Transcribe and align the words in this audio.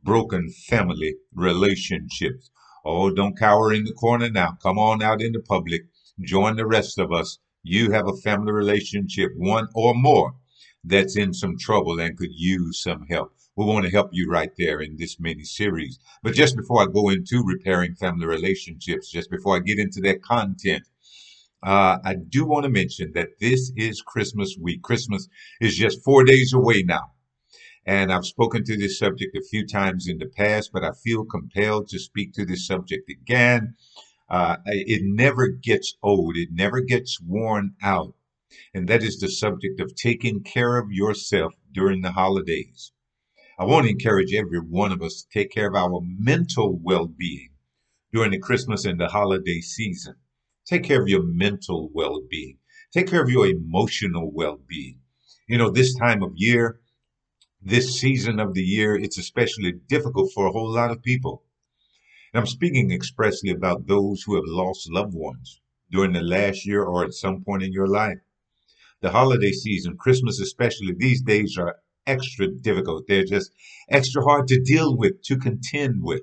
broken 0.03 0.49
family 0.49 1.15
relationships. 1.33 2.49
Oh, 2.83 3.11
don't 3.11 3.37
cower 3.37 3.71
in 3.73 3.83
the 3.85 3.93
corner 3.93 4.29
now. 4.29 4.57
Come 4.63 4.79
on 4.79 5.03
out 5.03 5.21
in 5.21 5.33
the 5.33 5.41
public. 5.41 5.83
Join 6.19 6.55
the 6.55 6.65
rest 6.65 6.97
of 6.97 7.11
us 7.11 7.39
you 7.63 7.91
have 7.91 8.07
a 8.07 8.17
family 8.17 8.51
relationship, 8.51 9.31
one 9.35 9.67
or 9.75 9.93
more, 9.93 10.33
that's 10.83 11.17
in 11.17 11.33
some 11.33 11.57
trouble 11.57 11.99
and 11.99 12.17
could 12.17 12.33
use 12.33 12.81
some 12.81 13.05
help. 13.09 13.33
We 13.55 13.65
want 13.65 13.85
to 13.85 13.91
help 13.91 14.09
you 14.13 14.29
right 14.29 14.51
there 14.57 14.81
in 14.81 14.97
this 14.97 15.19
mini 15.19 15.43
series. 15.43 15.99
But 16.23 16.33
just 16.33 16.55
before 16.55 16.81
I 16.81 16.85
go 16.85 17.09
into 17.09 17.43
repairing 17.45 17.95
family 17.95 18.25
relationships, 18.25 19.11
just 19.11 19.29
before 19.29 19.55
I 19.57 19.59
get 19.59 19.77
into 19.77 20.01
that 20.01 20.23
content, 20.23 20.83
uh, 21.63 21.99
I 22.03 22.15
do 22.15 22.45
want 22.45 22.63
to 22.63 22.69
mention 22.69 23.11
that 23.13 23.39
this 23.39 23.71
is 23.75 24.01
Christmas 24.01 24.55
week. 24.59 24.81
Christmas 24.81 25.27
is 25.59 25.75
just 25.75 26.03
four 26.03 26.23
days 26.23 26.53
away 26.53 26.81
now. 26.83 27.11
And 27.85 28.11
I've 28.11 28.25
spoken 28.25 28.63
to 28.63 28.77
this 28.77 28.97
subject 28.97 29.35
a 29.35 29.43
few 29.49 29.67
times 29.67 30.07
in 30.07 30.17
the 30.17 30.27
past, 30.27 30.71
but 30.71 30.83
I 30.83 30.91
feel 31.03 31.25
compelled 31.25 31.87
to 31.89 31.99
speak 31.99 32.33
to 32.33 32.45
this 32.45 32.65
subject 32.65 33.09
again 33.09 33.75
uh, 34.31 34.55
it 34.65 35.01
never 35.03 35.49
gets 35.49 35.97
old, 36.01 36.37
it 36.37 36.53
never 36.53 36.79
gets 36.79 37.19
worn 37.19 37.75
out. 37.83 38.15
And 38.73 38.87
that 38.87 39.03
is 39.03 39.19
the 39.19 39.29
subject 39.29 39.81
of 39.81 39.93
taking 39.93 40.41
care 40.41 40.77
of 40.77 40.89
yourself 40.89 41.53
during 41.73 42.01
the 42.01 42.13
holidays. 42.13 42.93
I 43.59 43.65
want 43.65 43.87
to 43.87 43.91
encourage 43.91 44.33
every 44.33 44.61
one 44.61 44.93
of 44.93 45.01
us 45.01 45.21
to 45.23 45.39
take 45.39 45.51
care 45.51 45.67
of 45.67 45.75
our 45.75 45.99
mental 46.01 46.79
well 46.81 47.07
being 47.07 47.49
during 48.13 48.31
the 48.31 48.39
Christmas 48.39 48.85
and 48.85 48.97
the 48.97 49.09
holiday 49.09 49.59
season. 49.59 50.15
Take 50.65 50.83
care 50.83 51.01
of 51.01 51.09
your 51.09 51.23
mental 51.23 51.89
well 51.93 52.21
being, 52.29 52.57
take 52.93 53.07
care 53.07 53.21
of 53.21 53.29
your 53.29 53.47
emotional 53.47 54.31
well 54.31 54.61
being. 54.65 55.01
You 55.45 55.57
know, 55.57 55.69
this 55.69 55.93
time 55.93 56.23
of 56.23 56.31
year, 56.37 56.79
this 57.61 57.99
season 57.99 58.39
of 58.39 58.53
the 58.53 58.63
year, 58.63 58.95
it's 58.95 59.17
especially 59.17 59.73
difficult 59.73 60.31
for 60.33 60.47
a 60.47 60.51
whole 60.51 60.71
lot 60.71 60.91
of 60.91 61.03
people. 61.03 61.43
And 62.33 62.39
I'm 62.39 62.47
speaking 62.47 62.91
expressly 62.91 63.49
about 63.49 63.87
those 63.87 64.23
who 64.23 64.35
have 64.35 64.45
lost 64.45 64.89
loved 64.89 65.13
ones 65.13 65.59
during 65.91 66.13
the 66.13 66.21
last 66.21 66.65
year 66.65 66.83
or 66.83 67.03
at 67.03 67.13
some 67.13 67.43
point 67.43 67.63
in 67.63 67.73
your 67.73 67.87
life. 67.87 68.19
The 69.01 69.11
holiday 69.11 69.51
season, 69.51 69.97
Christmas 69.97 70.39
especially, 70.39 70.93
these 70.93 71.21
days 71.21 71.57
are 71.57 71.77
extra 72.07 72.47
difficult. 72.47 73.05
They're 73.07 73.25
just 73.25 73.51
extra 73.89 74.23
hard 74.23 74.47
to 74.47 74.61
deal 74.61 74.95
with, 74.95 75.21
to 75.23 75.37
contend 75.37 76.03
with. 76.03 76.21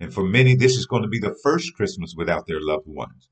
And 0.00 0.12
for 0.12 0.24
many, 0.24 0.56
this 0.56 0.76
is 0.76 0.86
going 0.86 1.02
to 1.02 1.08
be 1.08 1.20
the 1.20 1.36
first 1.42 1.74
Christmas 1.74 2.14
without 2.16 2.46
their 2.46 2.60
loved 2.60 2.88
ones. 2.88 3.28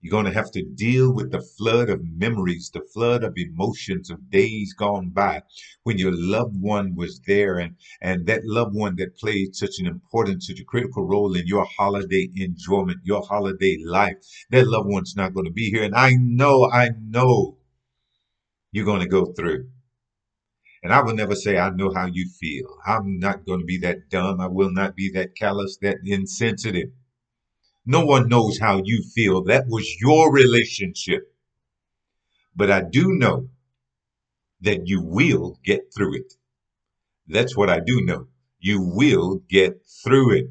You're 0.00 0.10
going 0.10 0.24
to 0.24 0.32
have 0.32 0.50
to 0.52 0.62
deal 0.62 1.12
with 1.12 1.30
the 1.30 1.42
flood 1.42 1.90
of 1.90 2.02
memories, 2.02 2.70
the 2.72 2.80
flood 2.80 3.22
of 3.22 3.34
emotions 3.36 4.10
of 4.10 4.30
days 4.30 4.72
gone 4.72 5.10
by 5.10 5.42
when 5.82 5.98
your 5.98 6.12
loved 6.14 6.58
one 6.58 6.94
was 6.94 7.20
there 7.26 7.58
and, 7.58 7.76
and 8.00 8.26
that 8.26 8.46
loved 8.46 8.74
one 8.74 8.96
that 8.96 9.18
played 9.18 9.54
such 9.54 9.78
an 9.78 9.86
important, 9.86 10.42
such 10.42 10.58
a 10.58 10.64
critical 10.64 11.04
role 11.04 11.36
in 11.36 11.46
your 11.46 11.66
holiday 11.66 12.30
enjoyment, 12.34 13.00
your 13.04 13.22
holiday 13.22 13.76
life. 13.84 14.16
That 14.50 14.68
loved 14.68 14.88
one's 14.88 15.16
not 15.16 15.34
going 15.34 15.46
to 15.46 15.52
be 15.52 15.70
here. 15.70 15.82
And 15.82 15.94
I 15.94 16.14
know, 16.18 16.70
I 16.70 16.90
know 16.98 17.58
you're 18.72 18.86
going 18.86 19.02
to 19.02 19.08
go 19.08 19.26
through. 19.26 19.68
And 20.82 20.94
I 20.94 21.02
will 21.02 21.14
never 21.14 21.34
say, 21.34 21.58
I 21.58 21.68
know 21.68 21.92
how 21.94 22.06
you 22.06 22.26
feel. 22.40 22.78
I'm 22.86 23.18
not 23.18 23.44
going 23.44 23.60
to 23.60 23.66
be 23.66 23.76
that 23.80 24.08
dumb. 24.08 24.40
I 24.40 24.46
will 24.46 24.72
not 24.72 24.96
be 24.96 25.10
that 25.12 25.36
callous, 25.36 25.76
that 25.82 25.98
insensitive. 26.04 26.88
No 27.86 28.04
one 28.04 28.28
knows 28.28 28.58
how 28.58 28.82
you 28.84 29.02
feel. 29.14 29.44
That 29.44 29.66
was 29.68 29.86
your 30.00 30.32
relationship. 30.32 31.34
But 32.54 32.70
I 32.70 32.82
do 32.82 33.12
know 33.12 33.48
that 34.60 34.86
you 34.86 35.02
will 35.02 35.58
get 35.64 35.92
through 35.94 36.16
it. 36.16 36.34
That's 37.26 37.56
what 37.56 37.70
I 37.70 37.80
do 37.80 38.00
know. 38.02 38.26
You 38.58 38.82
will 38.82 39.40
get 39.48 39.80
through 40.04 40.34
it. 40.34 40.46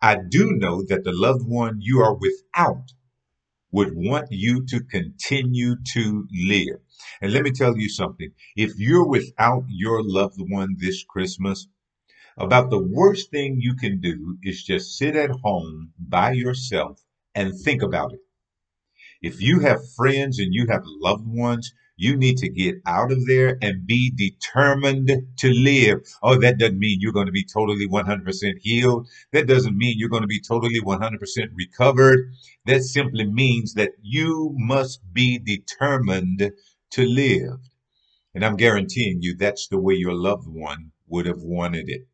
I 0.00 0.16
do 0.28 0.52
know 0.52 0.82
that 0.88 1.04
the 1.04 1.12
loved 1.12 1.46
one 1.46 1.78
you 1.80 2.00
are 2.00 2.14
without 2.14 2.92
would 3.72 3.94
want 3.94 4.28
you 4.30 4.64
to 4.66 4.80
continue 4.80 5.76
to 5.92 6.26
live. 6.32 6.80
And 7.20 7.32
let 7.32 7.42
me 7.42 7.50
tell 7.52 7.76
you 7.76 7.88
something. 7.88 8.30
If 8.56 8.72
you're 8.78 9.06
without 9.06 9.64
your 9.68 10.02
loved 10.02 10.38
one 10.38 10.76
this 10.78 11.04
Christmas, 11.04 11.68
about 12.40 12.70
the 12.70 12.82
worst 12.82 13.30
thing 13.30 13.60
you 13.60 13.74
can 13.74 14.00
do 14.00 14.38
is 14.42 14.64
just 14.64 14.96
sit 14.96 15.14
at 15.14 15.30
home 15.30 15.92
by 15.98 16.32
yourself 16.32 17.02
and 17.34 17.52
think 17.54 17.82
about 17.82 18.14
it. 18.14 18.20
If 19.20 19.42
you 19.42 19.60
have 19.60 19.92
friends 19.94 20.38
and 20.38 20.54
you 20.54 20.66
have 20.68 20.82
loved 20.86 21.26
ones, 21.26 21.74
you 21.96 22.16
need 22.16 22.38
to 22.38 22.48
get 22.48 22.76
out 22.86 23.12
of 23.12 23.26
there 23.26 23.58
and 23.60 23.86
be 23.86 24.10
determined 24.10 25.12
to 25.36 25.52
live. 25.52 26.00
Oh, 26.22 26.40
that 26.40 26.56
doesn't 26.56 26.78
mean 26.78 26.96
you're 26.98 27.12
going 27.12 27.26
to 27.26 27.32
be 27.32 27.44
totally 27.44 27.86
100% 27.86 28.58
healed. 28.58 29.06
That 29.32 29.46
doesn't 29.46 29.76
mean 29.76 29.98
you're 29.98 30.08
going 30.08 30.22
to 30.22 30.26
be 30.26 30.40
totally 30.40 30.80
100% 30.80 31.50
recovered. 31.54 32.32
That 32.64 32.84
simply 32.84 33.26
means 33.26 33.74
that 33.74 33.90
you 34.00 34.54
must 34.56 35.00
be 35.12 35.38
determined 35.38 36.52
to 36.92 37.04
live. 37.04 37.58
And 38.34 38.46
I'm 38.46 38.56
guaranteeing 38.56 39.20
you 39.20 39.36
that's 39.36 39.68
the 39.68 39.78
way 39.78 39.94
your 39.94 40.14
loved 40.14 40.48
one 40.48 40.92
would 41.06 41.26
have 41.26 41.42
wanted 41.42 41.90
it. 41.90 42.06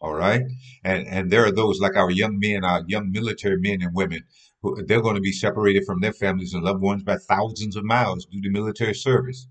All 0.00 0.14
right. 0.14 0.42
And 0.84 1.06
and 1.06 1.30
there 1.30 1.44
are 1.46 1.52
those 1.52 1.80
like 1.80 1.96
our 1.96 2.10
young 2.10 2.38
men, 2.38 2.64
our 2.64 2.84
young 2.86 3.10
military 3.10 3.58
men 3.58 3.82
and 3.82 3.94
women, 3.94 4.24
who 4.62 4.84
they're 4.84 5.00
going 5.00 5.14
to 5.14 5.20
be 5.20 5.32
separated 5.32 5.84
from 5.86 6.00
their 6.00 6.12
families 6.12 6.52
and 6.52 6.62
loved 6.62 6.82
ones 6.82 7.02
by 7.02 7.16
thousands 7.16 7.76
of 7.76 7.84
miles 7.84 8.26
due 8.26 8.42
to 8.42 8.50
military 8.50 8.94
service. 8.94 9.48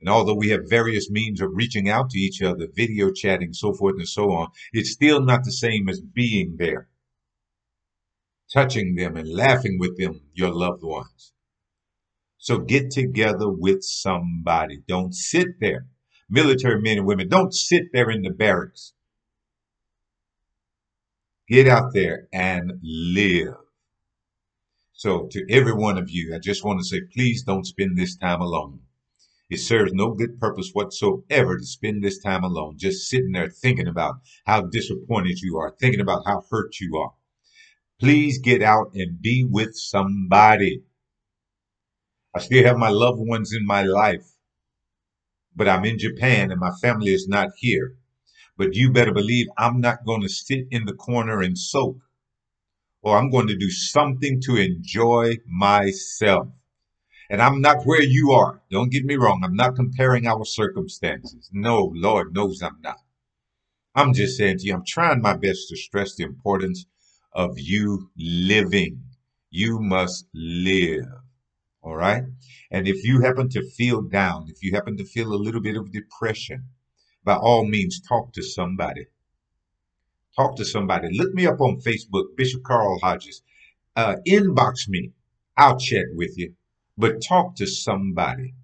And 0.00 0.08
although 0.08 0.34
we 0.34 0.50
have 0.50 0.68
various 0.68 1.10
means 1.10 1.40
of 1.40 1.50
reaching 1.54 1.88
out 1.88 2.10
to 2.10 2.18
each 2.18 2.42
other, 2.42 2.68
video 2.72 3.10
chatting, 3.10 3.52
so 3.52 3.72
forth 3.72 3.96
and 3.96 4.08
so 4.08 4.30
on, 4.30 4.48
it's 4.72 4.92
still 4.92 5.20
not 5.20 5.44
the 5.44 5.52
same 5.52 5.88
as 5.88 6.00
being 6.00 6.56
there, 6.58 6.88
touching 8.52 8.94
them 8.94 9.16
and 9.16 9.28
laughing 9.28 9.78
with 9.78 9.96
them, 9.96 10.20
your 10.34 10.52
loved 10.52 10.84
ones. 10.84 11.32
So 12.38 12.58
get 12.58 12.90
together 12.90 13.48
with 13.48 13.82
somebody. 13.82 14.82
Don't 14.86 15.14
sit 15.14 15.58
there 15.60 15.86
military 16.28 16.80
men 16.80 16.98
and 16.98 17.06
women. 17.06 17.28
Don't 17.28 17.54
sit 17.54 17.84
there 17.92 18.10
in 18.10 18.22
the 18.22 18.30
barracks. 18.30 18.92
Get 21.48 21.68
out 21.68 21.92
there 21.92 22.28
and 22.32 22.80
live. 22.82 23.54
So, 24.92 25.28
to 25.28 25.46
every 25.48 25.74
one 25.74 25.96
of 25.96 26.10
you, 26.10 26.34
I 26.34 26.38
just 26.38 26.64
want 26.64 26.80
to 26.80 26.84
say, 26.84 27.02
please 27.12 27.44
don't 27.44 27.66
spend 27.66 27.96
this 27.96 28.16
time 28.16 28.40
alone. 28.40 28.80
It 29.48 29.58
serves 29.58 29.92
no 29.92 30.12
good 30.14 30.40
purpose 30.40 30.70
whatsoever 30.72 31.58
to 31.58 31.64
spend 31.64 32.02
this 32.02 32.18
time 32.18 32.42
alone, 32.42 32.78
just 32.78 33.08
sitting 33.08 33.32
there 33.32 33.48
thinking 33.48 33.86
about 33.86 34.16
how 34.44 34.62
disappointed 34.62 35.40
you 35.40 35.56
are, 35.58 35.76
thinking 35.78 36.00
about 36.00 36.24
how 36.26 36.44
hurt 36.50 36.80
you 36.80 36.96
are. 36.96 37.14
Please 38.00 38.38
get 38.38 38.62
out 38.62 38.90
and 38.94 39.22
be 39.22 39.44
with 39.44 39.76
somebody. 39.76 40.82
I 42.34 42.40
still 42.40 42.64
have 42.64 42.76
my 42.78 42.90
loved 42.90 43.20
ones 43.20 43.52
in 43.54 43.64
my 43.64 43.82
life, 43.82 44.26
but 45.54 45.68
I'm 45.68 45.84
in 45.84 45.98
Japan 45.98 46.50
and 46.50 46.60
my 46.60 46.72
family 46.82 47.14
is 47.14 47.28
not 47.28 47.50
here. 47.58 47.96
But 48.56 48.74
you 48.74 48.90
better 48.90 49.12
believe 49.12 49.48
I'm 49.58 49.80
not 49.80 50.04
going 50.04 50.22
to 50.22 50.28
sit 50.28 50.66
in 50.70 50.86
the 50.86 50.94
corner 50.94 51.42
and 51.42 51.58
soak, 51.58 51.98
or 53.02 53.16
I'm 53.16 53.30
going 53.30 53.48
to 53.48 53.56
do 53.56 53.70
something 53.70 54.40
to 54.42 54.56
enjoy 54.56 55.36
myself. 55.46 56.48
And 57.28 57.42
I'm 57.42 57.60
not 57.60 57.84
where 57.84 58.02
you 58.02 58.32
are. 58.32 58.62
Don't 58.70 58.92
get 58.92 59.04
me 59.04 59.16
wrong. 59.16 59.42
I'm 59.44 59.56
not 59.56 59.76
comparing 59.76 60.26
our 60.26 60.44
circumstances. 60.44 61.50
No, 61.52 61.92
Lord 61.94 62.34
knows 62.34 62.62
I'm 62.62 62.80
not. 62.82 62.98
I'm 63.94 64.12
just 64.12 64.36
saying 64.36 64.58
to 64.58 64.66
you, 64.66 64.74
I'm 64.74 64.84
trying 64.86 65.22
my 65.22 65.34
best 65.34 65.68
to 65.68 65.76
stress 65.76 66.14
the 66.14 66.24
importance 66.24 66.86
of 67.32 67.58
you 67.58 68.10
living. 68.16 69.02
You 69.50 69.80
must 69.80 70.26
live. 70.34 71.06
All 71.82 71.96
right. 71.96 72.24
And 72.70 72.88
if 72.88 73.04
you 73.04 73.22
happen 73.22 73.48
to 73.50 73.68
feel 73.70 74.02
down, 74.02 74.46
if 74.48 74.62
you 74.62 74.72
happen 74.72 74.96
to 74.96 75.04
feel 75.04 75.32
a 75.32 75.34
little 75.34 75.60
bit 75.60 75.76
of 75.76 75.92
depression, 75.92 76.64
by 77.26 77.36
all 77.36 77.66
means, 77.66 78.00
talk 78.00 78.32
to 78.32 78.42
somebody. 78.42 79.06
Talk 80.34 80.56
to 80.56 80.64
somebody. 80.64 81.08
Look 81.12 81.34
me 81.34 81.46
up 81.46 81.60
on 81.60 81.82
Facebook, 81.82 82.36
Bishop 82.36 82.62
Carl 82.62 82.98
Hodges. 83.02 83.42
Uh, 83.94 84.16
inbox 84.26 84.88
me. 84.88 85.12
I'll 85.58 85.78
chat 85.78 86.06
with 86.14 86.38
you 86.38 86.54
but 86.96 87.22
talk 87.22 87.56
to 87.56 87.66
somebody. 87.66 88.54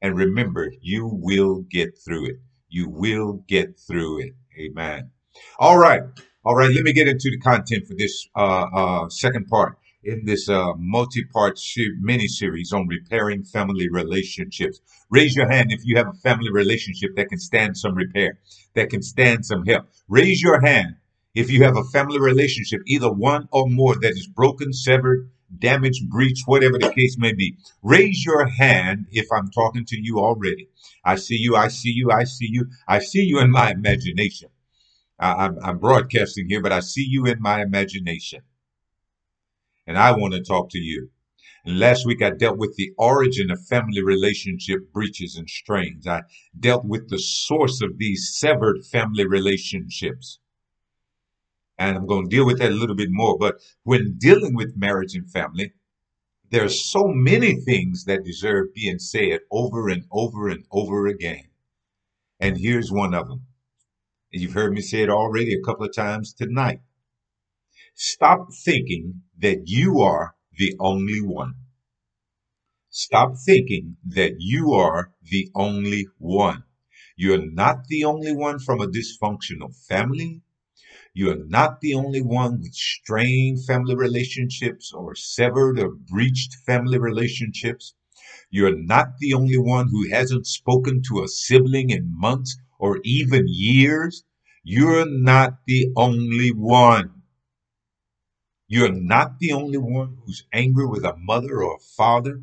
And 0.00 0.16
remember, 0.16 0.72
you 0.80 1.06
will 1.06 1.64
get 1.70 1.96
through 2.04 2.26
it. 2.26 2.36
You 2.68 2.88
will 2.88 3.44
get 3.46 3.78
through 3.78 4.22
it. 4.22 4.32
Amen. 4.58 5.10
All 5.58 5.78
right. 5.78 6.02
All 6.44 6.56
right. 6.56 6.74
Let 6.74 6.84
me 6.84 6.92
get 6.92 7.08
into 7.08 7.30
the 7.30 7.38
content 7.38 7.86
for 7.86 7.94
this 7.94 8.26
uh, 8.34 8.66
uh, 8.74 9.08
second 9.08 9.46
part 9.46 9.78
in 10.04 10.24
this 10.24 10.48
uh, 10.48 10.72
multi-part 10.76 11.60
mini 12.00 12.26
series 12.26 12.72
on 12.72 12.88
repairing 12.88 13.44
family 13.44 13.88
relationships. 13.88 14.80
Raise 15.10 15.36
your 15.36 15.48
hand 15.48 15.70
if 15.70 15.84
you 15.84 15.96
have 15.96 16.08
a 16.08 16.18
family 16.18 16.50
relationship 16.50 17.14
that 17.16 17.28
can 17.28 17.38
stand 17.38 17.76
some 17.76 17.94
repair, 17.94 18.38
that 18.74 18.90
can 18.90 19.02
stand 19.02 19.46
some 19.46 19.64
help. 19.64 19.86
Raise 20.08 20.42
your 20.42 20.60
hand 20.60 20.96
if 21.34 21.50
you 21.50 21.62
have 21.62 21.76
a 21.76 21.84
family 21.84 22.20
relationship, 22.20 22.80
either 22.86 23.10
one 23.10 23.48
or 23.52 23.68
more 23.68 23.94
that 23.94 24.12
is 24.12 24.26
broken, 24.26 24.72
severed, 24.72 25.30
damaged, 25.58 26.08
breach, 26.08 26.40
whatever 26.46 26.78
the 26.78 26.92
case 26.92 27.16
may 27.18 27.32
be. 27.32 27.56
Raise 27.82 28.24
your 28.24 28.46
hand 28.46 29.06
if 29.10 29.26
I'm 29.32 29.50
talking 29.50 29.84
to 29.86 29.96
you 30.00 30.18
already. 30.18 30.68
I 31.04 31.16
see 31.16 31.36
you, 31.36 31.56
I 31.56 31.68
see 31.68 31.90
you, 31.90 32.10
I 32.10 32.24
see 32.24 32.48
you, 32.50 32.66
I 32.88 32.98
see 32.98 33.22
you 33.22 33.38
in 33.40 33.50
my 33.50 33.70
imagination. 33.70 34.48
I, 35.18 35.46
am 35.46 35.58
I'm 35.62 35.78
broadcasting 35.78 36.48
here, 36.48 36.60
but 36.60 36.72
I 36.72 36.80
see 36.80 37.06
you 37.08 37.26
in 37.26 37.40
my 37.40 37.62
imagination. 37.62 38.42
And 39.86 39.98
I 39.98 40.12
want 40.12 40.34
to 40.34 40.42
talk 40.42 40.70
to 40.70 40.78
you. 40.78 41.10
And 41.64 41.78
last 41.78 42.06
week 42.06 42.22
I 42.22 42.30
dealt 42.30 42.58
with 42.58 42.74
the 42.76 42.92
origin 42.98 43.50
of 43.50 43.64
family 43.66 44.02
relationship 44.02 44.92
breaches 44.92 45.36
and 45.36 45.48
strains. 45.48 46.06
I 46.06 46.22
dealt 46.58 46.84
with 46.84 47.08
the 47.08 47.18
source 47.18 47.80
of 47.82 47.98
these 47.98 48.34
severed 48.34 48.84
family 48.84 49.26
relationships 49.26 50.40
and 51.78 51.96
I'm 51.96 52.06
going 52.06 52.28
to 52.28 52.36
deal 52.36 52.46
with 52.46 52.58
that 52.58 52.70
a 52.70 52.74
little 52.74 52.94
bit 52.94 53.08
more. 53.10 53.36
But 53.36 53.56
when 53.82 54.16
dealing 54.18 54.54
with 54.54 54.76
marriage 54.76 55.14
and 55.14 55.28
family, 55.28 55.72
there 56.50 56.64
are 56.64 56.68
so 56.68 57.08
many 57.08 57.56
things 57.56 58.04
that 58.04 58.24
deserve 58.24 58.74
being 58.74 58.98
said 58.98 59.40
over 59.50 59.88
and 59.88 60.04
over 60.12 60.48
and 60.48 60.64
over 60.70 61.06
again. 61.06 61.48
And 62.38 62.58
here's 62.58 62.92
one 62.92 63.14
of 63.14 63.28
them. 63.28 63.46
You've 64.30 64.52
heard 64.52 64.72
me 64.72 64.80
say 64.80 65.02
it 65.02 65.10
already 65.10 65.54
a 65.54 65.62
couple 65.62 65.84
of 65.84 65.94
times 65.94 66.32
tonight. 66.32 66.80
Stop 67.94 68.52
thinking 68.52 69.22
that 69.38 69.62
you 69.66 70.00
are 70.02 70.36
the 70.58 70.76
only 70.78 71.22
one. 71.22 71.54
Stop 72.90 73.36
thinking 73.44 73.96
that 74.04 74.34
you 74.38 74.72
are 74.72 75.12
the 75.22 75.50
only 75.54 76.06
one. 76.18 76.62
You're 77.16 77.44
not 77.44 77.88
the 77.88 78.04
only 78.04 78.32
one 78.32 78.60
from 78.60 78.80
a 78.80 78.86
dysfunctional 78.86 79.74
family. 79.88 80.42
You're 81.14 81.44
not 81.46 81.80
the 81.80 81.94
only 81.94 82.22
one 82.22 82.60
with 82.60 82.74
strained 82.74 83.64
family 83.66 83.96
relationships 83.96 84.92
or 84.92 85.14
severed 85.14 85.78
or 85.80 85.90
breached 85.92 86.54
family 86.66 86.98
relationships. 86.98 87.94
You're 88.50 88.76
not 88.78 89.18
the 89.18 89.34
only 89.34 89.58
one 89.58 89.88
who 89.88 90.10
hasn't 90.10 90.46
spoken 90.46 91.02
to 91.08 91.24
a 91.24 91.28
sibling 91.28 91.90
in 91.90 92.18
months 92.18 92.58
or 92.78 93.00
even 93.04 93.46
years. 93.48 94.24
You're 94.64 95.06
not 95.08 95.58
the 95.66 95.92
only 95.96 96.50
one. 96.52 97.21
You're 98.72 98.90
not 98.90 99.38
the 99.38 99.52
only 99.52 99.76
one 99.76 100.16
who's 100.24 100.46
angry 100.50 100.86
with 100.86 101.04
a 101.04 101.14
mother 101.14 101.62
or 101.62 101.76
a 101.76 101.78
father. 101.78 102.40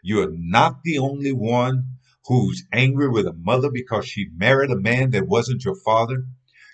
You're 0.00 0.30
not 0.30 0.84
the 0.84 0.98
only 0.98 1.32
one 1.32 1.96
who's 2.26 2.62
angry 2.72 3.08
with 3.08 3.26
a 3.26 3.32
mother 3.32 3.68
because 3.72 4.06
she 4.06 4.28
married 4.32 4.70
a 4.70 4.76
man 4.76 5.10
that 5.10 5.26
wasn't 5.26 5.64
your 5.64 5.74
father. 5.74 6.22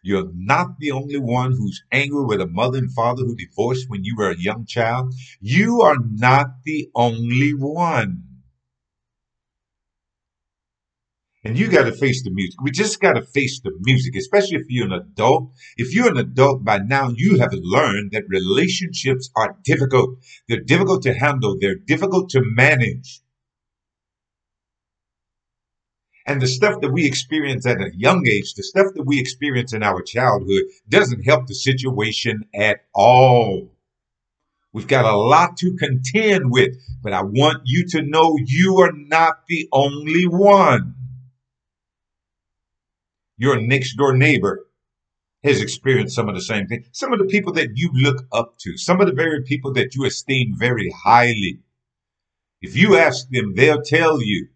You're 0.02 0.30
not 0.34 0.78
the 0.78 0.90
only 0.90 1.16
one 1.18 1.52
who's 1.52 1.82
angry 1.90 2.26
with 2.26 2.42
a 2.42 2.46
mother 2.46 2.76
and 2.76 2.92
father 2.92 3.22
who 3.22 3.34
divorced 3.34 3.88
when 3.88 4.04
you 4.04 4.14
were 4.14 4.32
a 4.32 4.38
young 4.38 4.66
child. 4.66 5.14
You 5.40 5.80
are 5.80 5.96
not 5.98 6.48
the 6.66 6.90
only 6.94 7.54
one. 7.54 8.24
And 11.44 11.58
you 11.58 11.68
got 11.68 11.84
to 11.84 11.92
face 11.92 12.22
the 12.22 12.30
music. 12.30 12.60
We 12.62 12.70
just 12.70 13.00
got 13.00 13.14
to 13.14 13.22
face 13.22 13.60
the 13.60 13.72
music, 13.80 14.14
especially 14.14 14.58
if 14.58 14.66
you're 14.68 14.86
an 14.86 14.92
adult. 14.92 15.50
If 15.76 15.92
you're 15.92 16.08
an 16.08 16.16
adult 16.16 16.64
by 16.64 16.78
now, 16.78 17.10
you 17.16 17.40
have 17.40 17.52
learned 17.52 18.12
that 18.12 18.28
relationships 18.28 19.28
are 19.34 19.56
difficult. 19.64 20.18
They're 20.48 20.60
difficult 20.60 21.02
to 21.02 21.14
handle. 21.14 21.56
They're 21.60 21.74
difficult 21.74 22.30
to 22.30 22.42
manage. 22.44 23.22
And 26.24 26.40
the 26.40 26.46
stuff 26.46 26.80
that 26.80 26.92
we 26.92 27.06
experience 27.06 27.66
at 27.66 27.80
a 27.80 27.90
young 27.96 28.24
age, 28.28 28.54
the 28.54 28.62
stuff 28.62 28.86
that 28.94 29.04
we 29.04 29.18
experience 29.18 29.72
in 29.72 29.82
our 29.82 30.00
childhood, 30.02 30.62
doesn't 30.88 31.24
help 31.24 31.48
the 31.48 31.54
situation 31.54 32.44
at 32.54 32.84
all. 32.94 33.72
We've 34.72 34.86
got 34.86 35.04
a 35.04 35.16
lot 35.16 35.56
to 35.58 35.74
contend 35.74 36.52
with, 36.52 36.76
but 37.02 37.12
I 37.12 37.22
want 37.22 37.62
you 37.64 37.84
to 37.88 38.02
know 38.02 38.36
you 38.46 38.78
are 38.78 38.92
not 38.92 39.48
the 39.48 39.68
only 39.72 40.28
one. 40.28 40.94
Your 43.42 43.60
next 43.60 43.96
door 43.96 44.16
neighbor 44.16 44.66
has 45.42 45.60
experienced 45.60 46.14
some 46.14 46.28
of 46.28 46.36
the 46.36 46.40
same 46.40 46.68
thing. 46.68 46.84
Some 46.92 47.12
of 47.12 47.18
the 47.18 47.24
people 47.24 47.52
that 47.54 47.70
you 47.74 47.90
look 47.92 48.24
up 48.30 48.56
to, 48.60 48.76
some 48.76 49.00
of 49.00 49.08
the 49.08 49.12
very 49.12 49.42
people 49.42 49.72
that 49.72 49.96
you 49.96 50.04
esteem 50.04 50.54
very 50.56 50.94
highly. 51.04 51.58
If 52.60 52.76
you 52.76 52.96
ask 52.96 53.28
them, 53.30 53.54
they'll 53.56 53.82
tell 53.82 54.22
you 54.22 54.46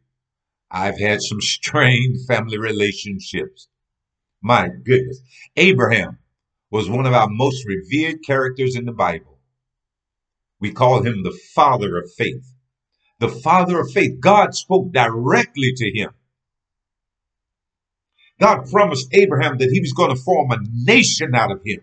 I've 0.71 1.01
had 1.01 1.21
some 1.21 1.41
strained 1.41 2.29
family 2.29 2.59
relationships. 2.59 3.67
My 4.41 4.69
goodness. 4.69 5.21
Abraham 5.57 6.21
was 6.71 6.89
one 6.89 7.07
of 7.07 7.13
our 7.13 7.29
most 7.29 7.67
revered 7.67 8.19
characters 8.25 8.77
in 8.77 8.85
the 8.85 8.93
Bible. 8.93 9.41
We 10.61 10.71
call 10.71 11.03
him 11.03 11.25
the 11.25 11.37
father 11.57 11.99
of 11.99 12.09
faith. 12.17 12.53
The 13.19 13.31
father 13.31 13.81
of 13.81 13.91
faith. 13.91 14.21
God 14.21 14.55
spoke 14.55 14.93
directly 14.93 15.73
to 15.75 15.91
him. 15.91 16.11
God 18.41 18.71
promised 18.71 19.09
Abraham 19.13 19.59
that 19.59 19.71
he 19.71 19.81
was 19.81 19.93
going 19.93 20.15
to 20.15 20.23
form 20.23 20.51
a 20.51 20.59
nation 20.73 21.35
out 21.35 21.53
of 21.53 21.63
him. 21.65 21.81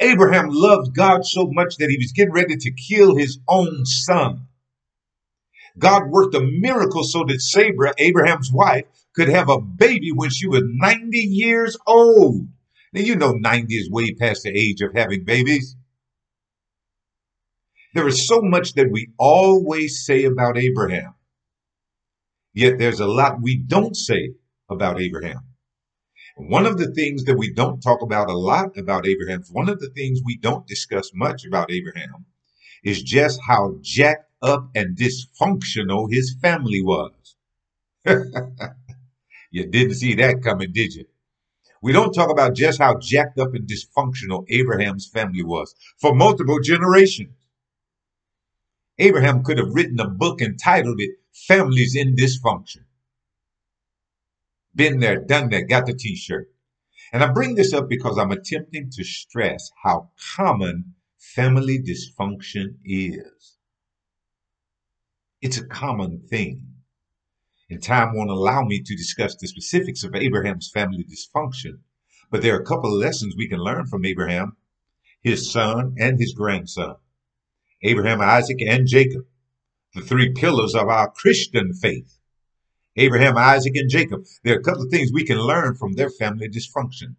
Abraham 0.00 0.48
loved 0.48 0.94
God 0.94 1.24
so 1.24 1.48
much 1.50 1.76
that 1.76 1.90
he 1.90 1.96
was 1.98 2.12
getting 2.12 2.32
ready 2.32 2.56
to 2.56 2.70
kill 2.70 3.16
his 3.16 3.38
own 3.48 3.84
son. 3.84 4.46
God 5.76 6.08
worked 6.08 6.34
a 6.34 6.40
miracle 6.40 7.04
so 7.04 7.24
that 7.24 7.40
Sarah, 7.40 7.94
Abraham's 7.98 8.50
wife, 8.52 8.84
could 9.14 9.28
have 9.28 9.48
a 9.48 9.60
baby 9.60 10.12
when 10.12 10.30
she 10.30 10.46
was 10.46 10.62
90 10.64 11.18
years 11.18 11.76
old. 11.86 12.48
Now, 12.92 13.00
you 13.00 13.16
know, 13.16 13.32
90 13.32 13.74
is 13.74 13.90
way 13.90 14.14
past 14.14 14.44
the 14.44 14.50
age 14.50 14.80
of 14.80 14.94
having 14.94 15.24
babies. 15.24 15.76
There 17.94 18.06
is 18.06 18.26
so 18.26 18.40
much 18.40 18.74
that 18.74 18.90
we 18.90 19.08
always 19.18 20.04
say 20.04 20.24
about 20.24 20.58
Abraham, 20.58 21.14
yet 22.54 22.78
there's 22.78 23.00
a 23.00 23.06
lot 23.06 23.42
we 23.42 23.56
don't 23.56 23.96
say 23.96 24.34
about 24.68 25.00
Abraham. 25.00 25.40
One 26.36 26.66
of 26.66 26.78
the 26.78 26.92
things 26.92 27.24
that 27.24 27.36
we 27.36 27.52
don't 27.52 27.80
talk 27.80 28.02
about 28.02 28.30
a 28.30 28.36
lot 28.36 28.76
about 28.76 29.06
Abraham, 29.06 29.42
one 29.50 29.68
of 29.68 29.80
the 29.80 29.90
things 29.90 30.20
we 30.24 30.36
don't 30.36 30.66
discuss 30.66 31.10
much 31.14 31.44
about 31.44 31.70
Abraham, 31.70 32.26
is 32.84 33.02
just 33.02 33.40
how 33.46 33.78
jacked 33.82 34.30
up 34.42 34.70
and 34.74 34.96
dysfunctional 34.96 36.12
his 36.12 36.36
family 36.40 36.82
was. 36.82 37.36
You 39.50 39.66
didn't 39.66 39.94
see 39.94 40.14
that 40.16 40.42
coming, 40.42 40.72
did 40.72 40.94
you? 40.94 41.06
We 41.80 41.92
don't 41.92 42.12
talk 42.12 42.30
about 42.30 42.54
just 42.54 42.80
how 42.80 42.98
jacked 42.98 43.38
up 43.38 43.54
and 43.54 43.66
dysfunctional 43.68 44.44
Abraham's 44.48 45.06
family 45.06 45.42
was 45.42 45.74
for 45.98 46.14
multiple 46.14 46.60
generations. 46.60 47.34
Abraham 48.98 49.44
could 49.44 49.58
have 49.58 49.72
written 49.72 50.00
a 50.00 50.08
book 50.08 50.42
entitled 50.42 51.00
it 51.00 51.12
Families 51.32 51.94
in 51.94 52.16
Dysfunction. 52.16 52.84
Been 54.78 55.00
there, 55.00 55.18
done 55.18 55.50
that, 55.50 55.68
got 55.68 55.86
the 55.86 55.92
t 55.92 56.14
shirt. 56.14 56.52
And 57.12 57.24
I 57.24 57.32
bring 57.32 57.56
this 57.56 57.72
up 57.72 57.88
because 57.88 58.16
I'm 58.16 58.30
attempting 58.30 58.90
to 58.92 59.02
stress 59.02 59.72
how 59.82 60.12
common 60.36 60.94
family 61.18 61.80
dysfunction 61.80 62.76
is. 62.84 63.56
It's 65.42 65.58
a 65.58 65.66
common 65.66 66.20
thing. 66.20 66.74
And 67.68 67.82
time 67.82 68.14
won't 68.14 68.30
allow 68.30 68.62
me 68.62 68.80
to 68.80 68.94
discuss 68.94 69.34
the 69.34 69.48
specifics 69.48 70.04
of 70.04 70.14
Abraham's 70.14 70.70
family 70.72 71.04
dysfunction, 71.04 71.80
but 72.30 72.42
there 72.42 72.54
are 72.54 72.60
a 72.60 72.64
couple 72.64 72.94
of 72.94 73.00
lessons 73.00 73.34
we 73.36 73.48
can 73.48 73.58
learn 73.58 73.86
from 73.88 74.04
Abraham, 74.04 74.58
his 75.20 75.50
son, 75.50 75.96
and 75.98 76.20
his 76.20 76.34
grandson. 76.34 76.94
Abraham, 77.82 78.20
Isaac, 78.20 78.62
and 78.62 78.86
Jacob, 78.86 79.26
the 79.94 80.02
three 80.02 80.32
pillars 80.32 80.76
of 80.76 80.86
our 80.86 81.10
Christian 81.10 81.72
faith. 81.72 82.17
Abraham, 82.98 83.38
Isaac, 83.38 83.76
and 83.76 83.88
Jacob. 83.88 84.24
There 84.44 84.54
are 84.54 84.60
a 84.60 84.62
couple 84.62 84.82
of 84.82 84.90
things 84.90 85.10
we 85.12 85.24
can 85.24 85.38
learn 85.38 85.74
from 85.76 85.94
their 85.94 86.10
family 86.10 86.48
dysfunction. 86.48 87.14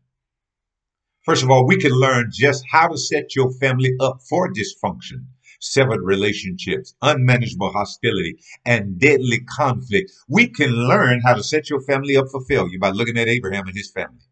First 1.25 1.43
of 1.43 1.49
all, 1.49 1.65
we 1.65 1.77
can 1.77 1.91
learn 1.91 2.31
just 2.31 2.63
how 2.71 2.87
to 2.87 2.97
set 2.97 3.35
your 3.35 3.51
family 3.53 3.93
up 3.99 4.19
for 4.29 4.51
dysfunction 4.51 5.25
severed 5.59 6.01
relationships, 6.01 6.95
unmanageable 7.01 7.71
hostility, 7.71 8.39
and 8.65 8.99
deadly 8.99 9.39
conflict. 9.39 10.11
We 10.27 10.47
can 10.47 10.71
learn 10.71 11.21
how 11.21 11.33
to 11.33 11.43
set 11.43 11.69
your 11.69 11.81
family 11.81 12.15
up 12.15 12.27
for 12.31 12.43
failure 12.45 12.79
by 12.79 12.91
looking 12.91 13.17
at 13.17 13.27
Abraham 13.27 13.67
and 13.67 13.75
his 13.75 13.91
family. 13.91 14.23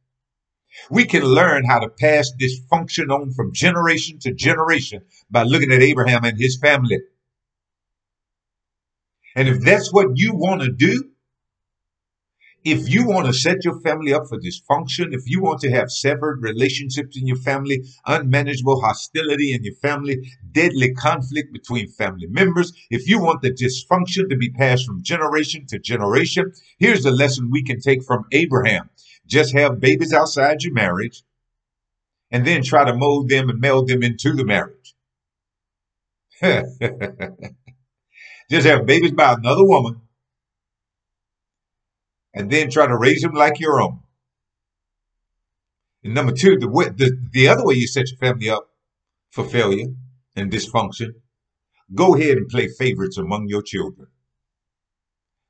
We 0.89 1.05
can 1.05 1.23
learn 1.23 1.65
how 1.65 1.79
to 1.79 1.89
pass 1.89 2.31
dysfunction 2.39 3.09
on 3.09 3.33
from 3.33 3.53
generation 3.53 4.19
to 4.19 4.33
generation 4.33 5.01
by 5.29 5.43
looking 5.43 5.71
at 5.71 5.81
Abraham 5.81 6.23
and 6.23 6.39
his 6.39 6.57
family. 6.57 6.99
And 9.35 9.47
if 9.47 9.61
that's 9.61 9.91
what 9.91 10.07
you 10.15 10.33
want 10.33 10.61
to 10.61 10.71
do, 10.71 11.11
if 12.63 12.89
you 12.89 13.07
want 13.07 13.27
to 13.27 13.33
set 13.33 13.63
your 13.63 13.79
family 13.81 14.13
up 14.13 14.27
for 14.27 14.39
dysfunction, 14.39 15.13
if 15.13 15.23
you 15.25 15.41
want 15.41 15.61
to 15.61 15.71
have 15.71 15.89
severed 15.89 16.41
relationships 16.41 17.17
in 17.17 17.25
your 17.25 17.37
family, 17.37 17.83
unmanageable 18.05 18.81
hostility 18.81 19.53
in 19.53 19.63
your 19.63 19.75
family, 19.75 20.29
deadly 20.51 20.93
conflict 20.93 21.53
between 21.53 21.87
family 21.87 22.27
members, 22.27 22.73
if 22.89 23.07
you 23.07 23.21
want 23.21 23.41
the 23.41 23.51
dysfunction 23.51 24.29
to 24.29 24.35
be 24.35 24.49
passed 24.49 24.85
from 24.85 25.01
generation 25.01 25.65
to 25.67 25.79
generation, 25.79 26.51
here's 26.77 27.05
a 27.05 27.11
lesson 27.11 27.51
we 27.51 27.63
can 27.63 27.79
take 27.79 28.03
from 28.03 28.25
Abraham. 28.31 28.89
Just 29.25 29.53
have 29.53 29.79
babies 29.79 30.13
outside 30.13 30.63
your 30.63 30.73
marriage 30.73 31.23
and 32.31 32.45
then 32.45 32.63
try 32.63 32.83
to 32.83 32.95
mold 32.95 33.29
them 33.29 33.49
and 33.49 33.61
meld 33.61 33.87
them 33.87 34.03
into 34.03 34.33
the 34.33 34.43
marriage. 34.43 34.95
Just 38.49 38.67
have 38.67 38.85
babies 38.85 39.11
by 39.11 39.33
another 39.33 39.65
woman 39.65 40.01
and 42.37 42.51
then 42.51 42.69
try 42.69 42.85
to 42.85 42.95
raise 42.95 43.21
them 43.21 43.33
like 43.33 43.59
your 43.59 43.81
own. 43.81 43.99
And 46.03 46.13
number 46.13 46.31
two, 46.31 46.57
the, 46.59 46.69
way, 46.69 46.89
the, 46.89 47.17
the 47.31 47.47
other 47.47 47.65
way 47.65 47.73
you 47.73 47.87
set 47.87 48.09
your 48.11 48.19
family 48.19 48.49
up 48.49 48.69
for 49.31 49.43
failure 49.43 49.87
and 50.35 50.51
dysfunction, 50.51 51.13
go 51.95 52.15
ahead 52.15 52.37
and 52.37 52.47
play 52.47 52.67
favorites 52.67 53.17
among 53.17 53.47
your 53.47 53.63
children. 53.63 54.07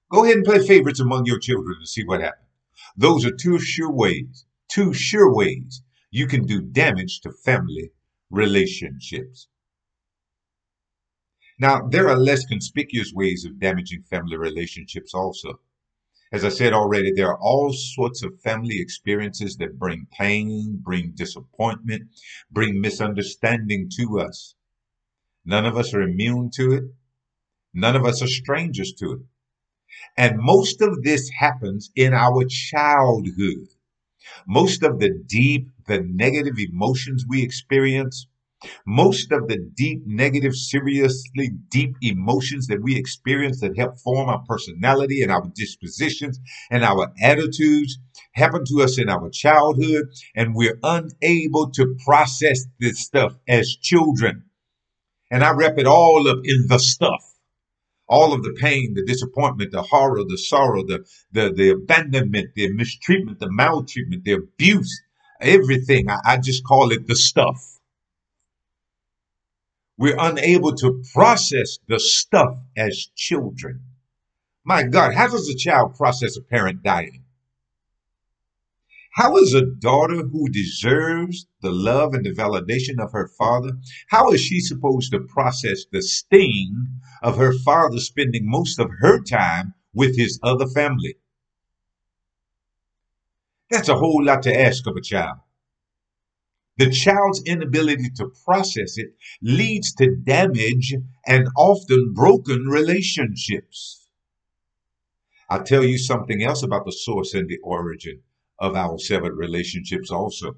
Go 0.10 0.24
ahead 0.24 0.38
and 0.38 0.46
play 0.46 0.66
favorites 0.66 1.02
among 1.02 1.26
your 1.26 1.40
children 1.40 1.76
and 1.80 1.88
see 1.88 2.06
what 2.06 2.22
happens. 2.22 2.48
Those 2.96 3.26
are 3.26 3.36
two 3.36 3.60
sure 3.60 3.92
ways, 3.92 4.46
two 4.72 4.94
sure 4.94 5.34
ways 5.34 5.82
you 6.10 6.26
can 6.26 6.46
do 6.46 6.62
damage 6.62 7.20
to 7.22 7.32
family 7.32 7.92
relationships. 8.32 9.50
Now, 11.60 11.86
there 11.86 12.08
are 12.08 12.18
less 12.18 12.46
conspicuous 12.46 13.12
ways 13.14 13.44
of 13.44 13.60
damaging 13.60 14.04
family 14.04 14.38
relationships 14.38 15.14
also. 15.14 15.60
As 16.32 16.44
I 16.44 16.50
said 16.50 16.74
already, 16.74 17.12
there 17.14 17.30
are 17.30 17.40
all 17.40 17.72
sorts 17.72 18.22
of 18.22 18.42
family 18.42 18.82
experiences 18.82 19.56
that 19.58 19.80
bring 19.80 20.08
pain, 20.12 20.78
bring 20.84 21.12
disappointment, 21.12 22.10
bring 22.52 22.82
misunderstanding 22.82 23.90
to 23.98 24.20
us. 24.20 24.56
None 25.46 25.66
of 25.66 25.78
us 25.78 25.94
are 25.94 26.02
immune 26.02 26.52
to 26.56 26.74
it. 26.74 26.84
None 27.74 27.96
of 27.96 28.06
us 28.06 28.22
are 28.22 28.28
strangers 28.28 28.94
to 29.00 29.14
it. 29.14 29.22
And 30.18 30.38
most 30.38 30.82
of 30.82 31.04
this 31.04 31.30
happens 31.30 31.92
in 31.96 32.14
our 32.14 32.44
childhood. 32.46 33.70
Most 34.46 34.84
of 34.84 35.00
the 35.00 35.24
deep, 35.26 35.70
the 35.86 36.02
negative 36.02 36.60
emotions 36.60 37.26
we 37.26 37.42
experience 37.42 38.28
most 38.86 39.32
of 39.32 39.48
the 39.48 39.58
deep, 39.76 40.04
negative, 40.06 40.56
seriously 40.56 41.50
deep 41.70 41.96
emotions 42.02 42.68
that 42.68 42.82
we 42.82 42.96
experience 42.98 43.62
that 43.62 43.78
help 43.78 44.00
form 44.00 44.30
our 44.30 44.44
personality 44.48 45.22
and 45.22 45.32
our 45.32 45.46
dispositions 45.56 46.40
and 46.72 46.84
our 46.84 47.12
attitudes 47.22 47.98
happen 48.34 48.64
to 48.66 48.84
us 48.84 49.00
in 49.00 49.10
our 49.10 49.30
childhood, 49.30 50.10
and 50.36 50.56
we're 50.56 50.80
unable 50.84 51.70
to 51.72 51.96
process 52.06 52.66
this 52.80 53.00
stuff 53.00 53.34
as 53.48 53.76
children. 53.76 54.44
And 55.32 55.44
I 55.44 55.52
wrap 55.52 55.78
it 55.78 55.88
all 55.88 56.28
up 56.28 56.40
in 56.44 56.68
the 56.68 56.78
stuff. 56.78 57.24
All 58.08 58.32
of 58.32 58.44
the 58.44 58.54
pain, 58.54 58.94
the 58.94 59.04
disappointment, 59.06 59.72
the 59.72 59.82
horror, 59.82 60.24
the 60.24 60.38
sorrow, 60.38 60.84
the, 60.84 61.06
the, 61.34 61.52
the 61.52 61.72
abandonment, 61.72 62.52
the 62.56 62.72
mistreatment, 62.72 63.40
the 63.40 63.52
maltreatment, 63.52 64.24
the 64.24 64.34
abuse, 64.34 65.02
everything. 65.42 66.10
I, 66.10 66.20
I 66.24 66.38
just 66.38 66.64
call 66.64 66.92
it 66.94 67.08
the 67.08 67.16
stuff. 67.18 67.77
We're 69.98 70.18
unable 70.20 70.76
to 70.76 71.02
process 71.14 71.80
the 71.88 72.00
stuff 72.00 72.58
as 72.76 73.10
children. 73.16 73.82
My 74.64 74.84
God, 74.84 75.16
how 75.16 75.28
does 75.28 75.50
a 75.50 75.56
child 75.56 75.96
process 75.96 76.38
a 76.38 76.42
parent 76.42 76.84
dying? 76.84 77.24
How 79.14 79.36
is 79.38 79.56
a 79.56 79.66
daughter 79.66 80.18
who 80.18 80.48
deserves 80.50 81.48
the 81.62 81.72
love 81.72 82.14
and 82.14 82.24
the 82.24 82.34
validation 82.34 83.04
of 83.04 83.14
her 83.14 83.28
father, 83.28 83.72
how 84.10 84.32
is 84.32 84.42
she 84.42 84.60
supposed 84.60 85.12
to 85.12 85.20
process 85.20 85.86
the 85.92 86.04
sting 86.04 87.00
of 87.24 87.38
her 87.38 87.52
father 87.52 87.98
spending 87.98 88.48
most 88.48 88.80
of 88.80 88.92
her 89.00 89.20
time 89.24 89.74
with 89.92 90.16
his 90.16 90.40
other 90.44 90.68
family? 90.68 91.16
That's 93.72 93.90
a 93.90 93.96
whole 93.96 94.24
lot 94.24 94.44
to 94.44 94.56
ask 94.56 94.86
of 94.86 94.96
a 94.96 95.02
child. 95.02 95.40
The 96.78 96.92
child's 96.92 97.42
inability 97.44 98.12
to 98.18 98.32
process 98.46 98.98
it 98.98 99.16
leads 99.42 99.94
to 99.96 100.16
damage 100.16 100.94
and 101.26 101.48
often 101.58 102.14
broken 102.14 102.66
relationships. 102.68 104.08
I'll 105.50 105.64
tell 105.64 105.84
you 105.84 105.98
something 105.98 106.44
else 106.44 106.62
about 106.62 106.86
the 106.86 106.92
source 106.92 107.34
and 107.34 107.50
the 107.50 107.60
origin 107.64 108.22
of 108.60 108.76
our 108.76 109.00
severed 109.00 109.38
relationships 109.38 110.12
also. 110.12 110.58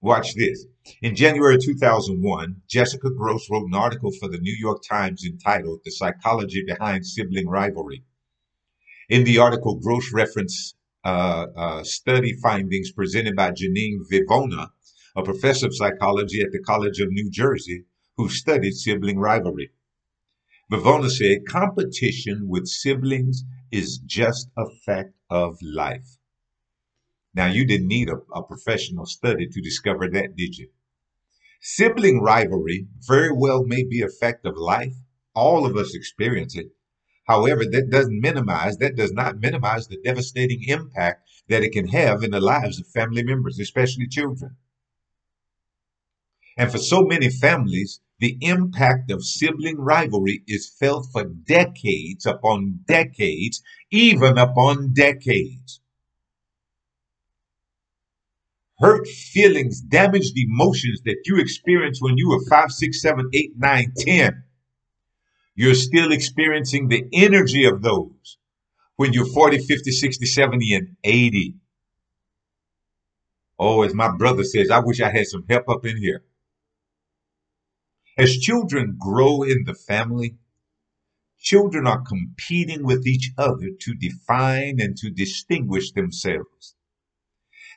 Watch 0.00 0.34
this. 0.34 0.66
In 1.02 1.16
January 1.16 1.58
2001, 1.58 2.62
Jessica 2.68 3.10
Gross 3.10 3.50
wrote 3.50 3.66
an 3.66 3.74
article 3.74 4.12
for 4.12 4.28
the 4.28 4.38
New 4.38 4.54
York 4.54 4.82
Times 4.88 5.24
entitled 5.24 5.80
The 5.84 5.90
Psychology 5.90 6.62
Behind 6.64 7.04
Sibling 7.04 7.48
Rivalry. 7.48 8.04
In 9.08 9.24
the 9.24 9.38
article, 9.38 9.74
Gross 9.74 10.12
referenced 10.12 10.76
Uh, 11.04 11.46
uh, 11.56 11.84
study 11.84 12.32
findings 12.42 12.92
presented 12.92 13.36
by 13.36 13.50
Janine 13.50 14.00
Vivona, 14.10 14.70
a 15.16 15.22
professor 15.22 15.66
of 15.66 15.76
psychology 15.76 16.40
at 16.40 16.50
the 16.52 16.58
College 16.58 17.00
of 17.00 17.10
New 17.10 17.30
Jersey, 17.30 17.84
who 18.16 18.28
studied 18.28 18.74
sibling 18.74 19.18
rivalry. 19.18 19.70
Vivona 20.70 21.08
said 21.08 21.46
competition 21.48 22.48
with 22.48 22.66
siblings 22.66 23.44
is 23.70 23.98
just 23.98 24.48
a 24.56 24.64
fact 24.84 25.14
of 25.30 25.56
life. 25.62 26.18
Now, 27.34 27.46
you 27.46 27.64
didn't 27.64 27.88
need 27.88 28.08
a, 28.08 28.16
a 28.34 28.42
professional 28.42 29.06
study 29.06 29.46
to 29.46 29.60
discover 29.60 30.08
that, 30.10 30.36
did 30.36 30.58
you? 30.58 30.68
Sibling 31.60 32.20
rivalry 32.20 32.86
very 33.06 33.32
well 33.32 33.64
may 33.64 33.84
be 33.84 34.02
a 34.02 34.08
fact 34.08 34.44
of 34.44 34.56
life. 34.56 34.94
All 35.34 35.64
of 35.64 35.76
us 35.76 35.94
experience 35.94 36.56
it. 36.56 36.70
However, 37.28 37.66
that 37.66 37.90
doesn't 37.90 38.22
minimize, 38.22 38.78
that 38.78 38.96
does 38.96 39.12
not 39.12 39.38
minimize 39.38 39.86
the 39.86 40.00
devastating 40.02 40.62
impact 40.66 41.28
that 41.48 41.62
it 41.62 41.72
can 41.72 41.88
have 41.88 42.22
in 42.22 42.30
the 42.30 42.40
lives 42.40 42.80
of 42.80 42.86
family 42.86 43.22
members, 43.22 43.58
especially 43.58 44.08
children. 44.08 44.56
And 46.56 46.72
for 46.72 46.78
so 46.78 47.04
many 47.04 47.28
families, 47.28 48.00
the 48.18 48.38
impact 48.40 49.10
of 49.10 49.24
sibling 49.24 49.76
rivalry 49.76 50.42
is 50.48 50.68
felt 50.80 51.06
for 51.12 51.24
decades 51.24 52.24
upon 52.24 52.80
decades, 52.86 53.62
even 53.90 54.38
upon 54.38 54.94
decades. 54.94 55.80
Hurt 58.78 59.06
feelings, 59.06 59.80
damaged 59.82 60.36
emotions 60.36 61.02
that 61.04 61.22
you 61.26 61.38
experienced 61.38 62.00
when 62.00 62.16
you 62.16 62.30
were 62.30 62.44
five, 62.48 62.72
six, 62.72 63.02
seven, 63.02 63.28
eight, 63.34 63.52
nine, 63.56 63.92
ten 63.96 64.44
you're 65.58 65.74
still 65.74 66.12
experiencing 66.12 66.86
the 66.86 67.04
energy 67.12 67.64
of 67.64 67.82
those 67.82 68.38
when 68.94 69.12
you're 69.12 69.26
40, 69.26 69.58
50, 69.58 69.90
60, 69.90 70.24
70, 70.24 70.74
and 70.74 70.96
80. 71.02 71.56
Oh, 73.58 73.82
as 73.82 73.92
my 73.92 74.16
brother 74.16 74.44
says, 74.44 74.70
I 74.70 74.78
wish 74.78 75.00
I 75.00 75.10
had 75.10 75.26
some 75.26 75.44
help 75.50 75.68
up 75.68 75.84
in 75.84 75.96
here. 75.96 76.22
As 78.16 78.36
children 78.36 78.98
grow 79.00 79.42
in 79.42 79.64
the 79.64 79.74
family, 79.74 80.36
children 81.40 81.88
are 81.88 82.02
competing 82.02 82.84
with 82.84 83.04
each 83.04 83.32
other 83.36 83.70
to 83.80 83.94
define 83.94 84.80
and 84.80 84.96
to 84.98 85.10
distinguish 85.10 85.90
themselves. 85.90 86.76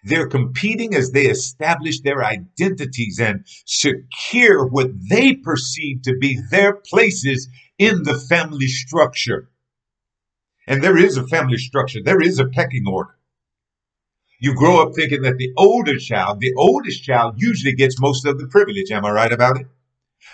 They're 0.03 0.27
competing 0.27 0.95
as 0.95 1.11
they 1.11 1.25
establish 1.25 2.01
their 2.01 2.23
identities 2.23 3.19
and 3.19 3.45
secure 3.65 4.67
what 4.67 4.91
they 5.09 5.35
perceive 5.35 6.03
to 6.03 6.15
be 6.17 6.39
their 6.49 6.73
places 6.73 7.49
in 7.81 8.03
the 8.03 8.13
family 8.13 8.67
structure. 8.67 9.49
And 10.67 10.83
there 10.83 10.97
is 10.97 11.17
a 11.17 11.25
family 11.27 11.57
structure, 11.57 11.99
there 12.03 12.21
is 12.21 12.37
a 12.37 12.45
pecking 12.47 12.85
order. 12.87 13.17
You 14.39 14.53
grow 14.55 14.83
up 14.83 14.93
thinking 14.93 15.23
that 15.23 15.37
the 15.37 15.51
older 15.57 15.97
child, 15.97 16.39
the 16.39 16.53
oldest 16.55 17.03
child, 17.03 17.35
usually 17.37 17.73
gets 17.73 17.99
most 17.99 18.25
of 18.25 18.37
the 18.37 18.47
privilege. 18.47 18.91
Am 18.91 19.03
I 19.05 19.11
right 19.11 19.33
about 19.33 19.59
it? 19.59 19.67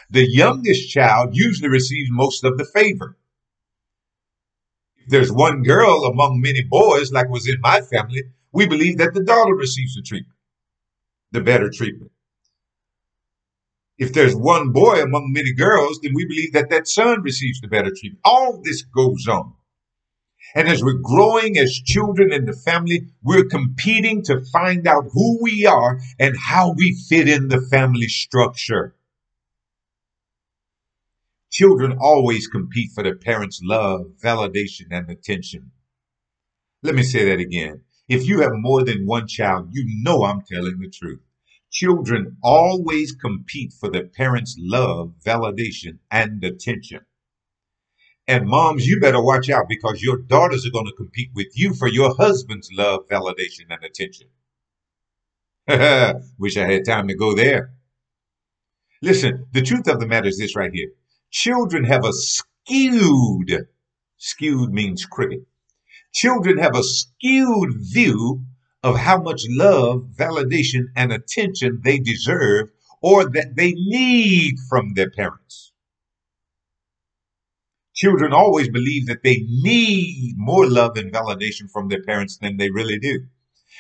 The 0.10 0.30
youngest 0.30 0.90
child 0.90 1.38
usually 1.38 1.70
receives 1.70 2.10
most 2.12 2.44
of 2.44 2.58
the 2.58 2.66
favor. 2.66 3.18
If 4.98 5.08
there's 5.08 5.32
one 5.32 5.64
girl 5.64 6.04
among 6.04 6.42
many 6.42 6.64
boys, 6.64 7.14
like 7.14 7.30
was 7.30 7.48
in 7.48 7.62
my 7.62 7.80
family, 7.80 8.24
we 8.52 8.68
believe 8.68 8.98
that 8.98 9.14
the 9.14 9.24
daughter 9.24 9.54
receives 9.54 9.96
the 9.96 10.02
treatment, 10.02 10.38
the 11.32 11.42
better 11.42 11.70
treatment. 11.70 12.12
If 13.98 14.14
there's 14.14 14.36
one 14.36 14.72
boy 14.72 15.02
among 15.02 15.32
many 15.32 15.54
girls, 15.54 16.00
then 16.02 16.14
we 16.14 16.26
believe 16.26 16.54
that 16.54 16.70
that 16.70 16.88
son 16.88 17.22
receives 17.22 17.62
the 17.62 17.68
better 17.68 17.90
treatment. 17.90 18.20
All 18.24 18.62
this 18.64 18.84
goes 18.84 19.28
on. 19.28 19.54
And 20.56 20.68
as 20.68 20.84
we're 20.84 21.02
growing 21.02 21.58
as 21.58 21.74
children 21.74 22.32
in 22.32 22.46
the 22.46 22.54
family, 22.54 23.08
we're 23.24 23.46
competing 23.46 24.24
to 24.24 24.46
find 24.46 24.88
out 24.88 25.10
who 25.12 25.40
we 25.42 25.66
are 25.66 26.00
and 26.20 26.38
how 26.38 26.74
we 26.78 26.96
fit 27.10 27.28
in 27.28 27.48
the 27.48 27.60
family 27.60 28.08
structure. 28.08 28.96
Children 31.50 31.98
always 32.00 32.48
compete 32.48 32.92
for 32.94 33.04
their 33.04 33.16
parents' 33.16 33.62
love, 33.64 34.12
validation, 34.24 34.88
and 34.92 35.10
attention. 35.10 35.72
Let 36.84 36.96
me 36.96 37.04
say 37.04 37.26
that 37.26 37.40
again. 37.40 37.82
If 38.08 38.28
you 38.28 38.42
have 38.42 38.52
more 38.54 38.84
than 38.84 39.06
one 39.08 39.28
child, 39.28 39.70
you 39.72 39.86
know 40.04 40.24
I'm 40.24 40.42
telling 40.42 40.80
the 40.80 40.90
truth. 40.90 41.27
Children 41.72 42.38
always 42.42 43.12
compete 43.14 43.74
for 43.74 43.90
their 43.90 44.08
parents' 44.08 44.56
love, 44.60 45.14
validation, 45.26 46.00
and 46.10 46.44
attention. 46.44 47.02
And 48.28 48.48
moms, 48.48 48.88
you 48.88 49.00
better 49.00 49.22
watch 49.22 49.50
out 49.50 49.70
because 49.70 50.02
your 50.02 50.18
daughters 50.18 50.66
are 50.66 50.72
going 50.72 50.86
to 50.86 50.94
compete 50.94 51.30
with 51.34 51.48
you 51.54 51.74
for 51.74 51.88
your 51.88 52.16
husband's 52.16 52.70
love, 52.74 53.08
validation, 53.08 53.68
and 53.70 53.84
attention. 53.84 54.28
Wish 56.38 56.58
I 56.58 56.72
had 56.72 56.86
time 56.86 57.08
to 57.08 57.16
go 57.16 57.36
there. 57.36 57.74
Listen, 59.02 59.46
the 59.52 59.62
truth 59.62 59.88
of 59.88 60.00
the 60.00 60.08
matter 60.08 60.28
is 60.28 60.38
this 60.38 60.56
right 60.56 60.74
here. 60.74 60.90
Children 61.30 61.84
have 61.84 62.04
a 62.04 62.14
skewed, 62.14 63.68
skewed 64.18 64.74
means 64.74 65.06
crooked, 65.06 65.46
Children 66.14 66.58
have 66.58 66.76
a 66.76 66.82
skewed 66.82 67.76
view 67.78 68.47
of 68.84 68.98
how 68.98 69.22
much 69.22 69.44
love, 69.50 70.08
validation, 70.16 70.86
and 70.96 71.12
attention 71.12 71.82
they 71.84 72.00
deserve 72.00 72.70
or 73.02 73.30
that 73.30 73.56
they 73.56 73.74
need 73.74 74.56
from 74.70 74.94
their 74.94 75.10
parents. 75.10 75.72
Children 77.94 78.32
always 78.32 78.70
believe 78.70 79.08
that 79.08 79.24
they 79.24 79.46
need 79.50 80.36
more 80.38 80.70
love 80.70 80.98
and 80.98 81.12
validation 81.12 81.70
from 81.72 81.90
their 81.90 82.04
parents 82.04 82.38
than 82.38 82.58
they 82.58 82.70
really 82.70 83.00
do. 83.00 83.26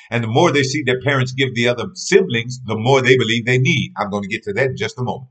And 0.10 0.24
the 0.24 0.28
more 0.28 0.52
they 0.52 0.64
see 0.64 0.84
their 0.84 1.02
parents 1.02 1.34
give 1.34 1.54
the 1.54 1.68
other 1.68 1.86
siblings, 1.94 2.60
the 2.66 2.78
more 2.78 3.02
they 3.02 3.18
believe 3.18 3.46
they 3.46 3.60
need. 3.60 3.94
I'm 3.98 4.10
going 4.10 4.24
to 4.24 4.30
get 4.30 4.44
to 4.44 4.54
that 4.54 4.72
in 4.72 4.78
just 4.78 4.98
a 4.98 5.04
moment. 5.04 5.30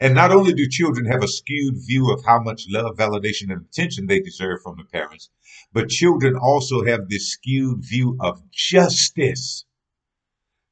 And 0.00 0.14
not 0.14 0.32
only 0.32 0.52
do 0.52 0.68
children 0.68 1.06
have 1.06 1.22
a 1.22 1.28
skewed 1.28 1.76
view 1.86 2.12
of 2.12 2.24
how 2.24 2.40
much 2.40 2.66
love, 2.68 2.96
validation, 2.96 3.52
and 3.52 3.64
attention 3.64 4.06
they 4.06 4.20
deserve 4.20 4.62
from 4.62 4.76
the 4.76 4.84
parents, 4.84 5.30
but 5.72 5.88
children 5.88 6.36
also 6.36 6.84
have 6.84 7.08
this 7.08 7.30
skewed 7.30 7.84
view 7.84 8.16
of 8.20 8.42
justice. 8.50 9.64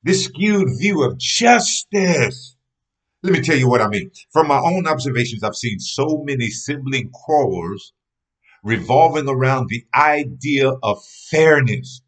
This 0.03 0.25
skewed 0.25 0.71
view 0.79 1.05
of 1.05 1.19
justice. 1.19 2.57
Let 3.23 3.33
me 3.33 3.41
tell 3.41 3.57
you 3.57 3.69
what 3.69 3.81
I 3.81 3.89
mean. 3.89 4.11
From 4.33 4.49
my 4.49 4.59
own 4.59 4.89
observations, 4.89 5.45
I've 5.45 5.55
seen 5.55 5.79
so 5.79 6.23
many 6.25 6.49
sibling 6.49 7.11
quarrels 7.11 7.93
revolving 8.65 9.29
around 9.29 9.69
the 9.69 9.85
idea 9.95 10.71
of 10.83 11.05
fairness. 11.31 12.03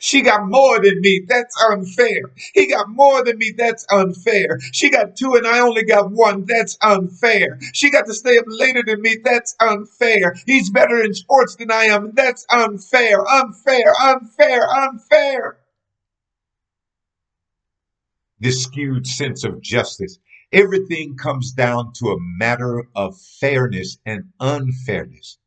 She 0.00 0.22
got 0.22 0.48
more 0.48 0.80
than 0.80 1.00
me. 1.00 1.22
That's 1.28 1.56
unfair. 1.70 2.32
He 2.54 2.68
got 2.68 2.88
more 2.88 3.24
than 3.24 3.38
me. 3.38 3.52
That's 3.56 3.86
unfair. 3.90 4.60
She 4.72 4.90
got 4.90 5.16
two 5.16 5.34
and 5.34 5.46
I 5.46 5.60
only 5.60 5.84
got 5.84 6.12
one. 6.12 6.44
That's 6.46 6.78
unfair. 6.82 7.58
She 7.72 7.90
got 7.90 8.06
to 8.06 8.14
stay 8.14 8.38
up 8.38 8.44
later 8.48 8.82
than 8.86 9.02
me. 9.02 9.18
That's 9.24 9.54
unfair. 9.60 10.36
He's 10.46 10.70
better 10.70 11.02
in 11.02 11.14
sports 11.14 11.56
than 11.56 11.70
I 11.72 11.84
am. 11.84 12.12
That's 12.14 12.46
unfair. 12.50 13.24
Unfair. 13.28 13.94
Unfair. 14.02 14.68
Unfair. 14.70 15.58
This 18.40 18.64
skewed 18.64 19.06
sense 19.06 19.44
of 19.44 19.62
justice. 19.62 20.18
Everything 20.52 21.16
comes 21.16 21.52
down 21.52 21.92
to 21.94 22.08
a 22.08 22.18
matter 22.38 22.84
of 22.94 23.18
fairness 23.40 23.98
and 24.06 24.24
unfairness. 24.40 25.38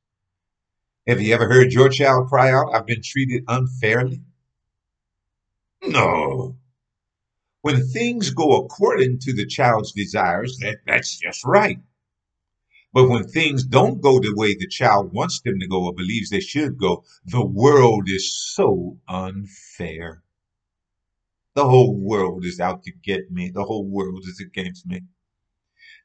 Have 1.08 1.22
you 1.22 1.36
ever 1.36 1.48
heard 1.48 1.72
your 1.72 1.90
child 1.90 2.30
cry 2.30 2.52
out, 2.52 2.74
I've 2.74 2.88
been 2.88 3.04
treated 3.04 3.44
unfairly? 3.48 4.22
No. 5.84 6.58
When 7.62 7.88
things 7.88 8.32
go 8.32 8.56
according 8.58 9.20
to 9.20 9.34
the 9.34 9.46
child's 9.46 9.92
desires, 9.92 10.58
that, 10.62 10.78
that's 10.88 11.20
just 11.20 11.46
right. 11.46 11.78
But 12.92 13.08
when 13.08 13.28
things 13.28 13.64
don't 13.64 14.02
go 14.02 14.20
the 14.20 14.34
way 14.34 14.56
the 14.56 14.68
child 14.68 15.14
wants 15.14 15.42
them 15.42 15.60
to 15.60 15.68
go 15.68 15.86
or 15.86 15.94
believes 15.94 16.32
they 16.32 16.40
should 16.40 16.80
go, 16.80 17.04
the 17.24 17.46
world 17.46 18.10
is 18.10 18.36
so 18.36 18.98
unfair. 19.08 20.24
The 21.54 21.70
whole 21.70 21.96
world 21.96 22.46
is 22.46 22.60
out 22.60 22.82
to 22.84 22.92
get 22.92 23.32
me. 23.32 23.52
The 23.52 23.66
whole 23.66 23.86
world 23.86 24.24
is 24.26 24.40
against 24.40 24.88
me. 24.88 25.02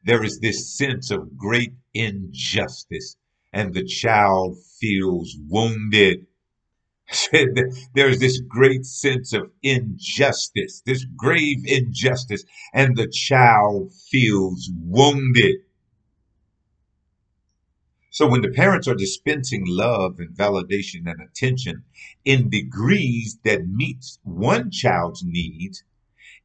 There 0.04 0.22
is 0.22 0.40
this 0.40 0.76
sense 0.76 1.10
of 1.10 1.38
great 1.38 1.72
injustice 1.94 3.16
and 3.52 3.74
the 3.74 3.84
child 3.84 4.58
feels 4.80 5.36
wounded. 5.48 6.26
There's 7.94 8.20
this 8.20 8.40
great 8.40 8.86
sense 8.86 9.32
of 9.32 9.50
injustice, 9.62 10.82
this 10.86 11.04
grave 11.16 11.64
injustice, 11.66 12.44
and 12.72 12.96
the 12.96 13.08
child 13.08 13.92
feels 14.10 14.70
wounded. 14.74 15.56
So 18.10 18.28
when 18.28 18.42
the 18.42 18.50
parents 18.50 18.86
are 18.88 18.94
dispensing 18.94 19.64
love 19.66 20.20
and 20.20 20.36
validation 20.36 21.10
and 21.10 21.20
attention 21.20 21.84
in 22.24 22.50
degrees 22.50 23.38
that 23.44 23.66
meets 23.66 24.18
one 24.22 24.70
child's 24.70 25.24
needs, 25.24 25.82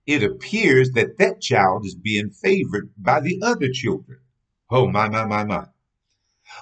it 0.08 0.24
appears 0.24 0.92
that 0.92 1.18
that 1.20 1.42
child 1.42 1.86
is 1.86 1.96
being 1.96 2.30
favored 2.32 2.92
by 2.98 3.22
the 3.22 3.40
other 3.44 3.70
children. 3.72 4.20
Oh, 4.70 4.88
my, 4.90 5.10
my, 5.10 5.26
my, 5.26 5.44
my. 5.44 5.68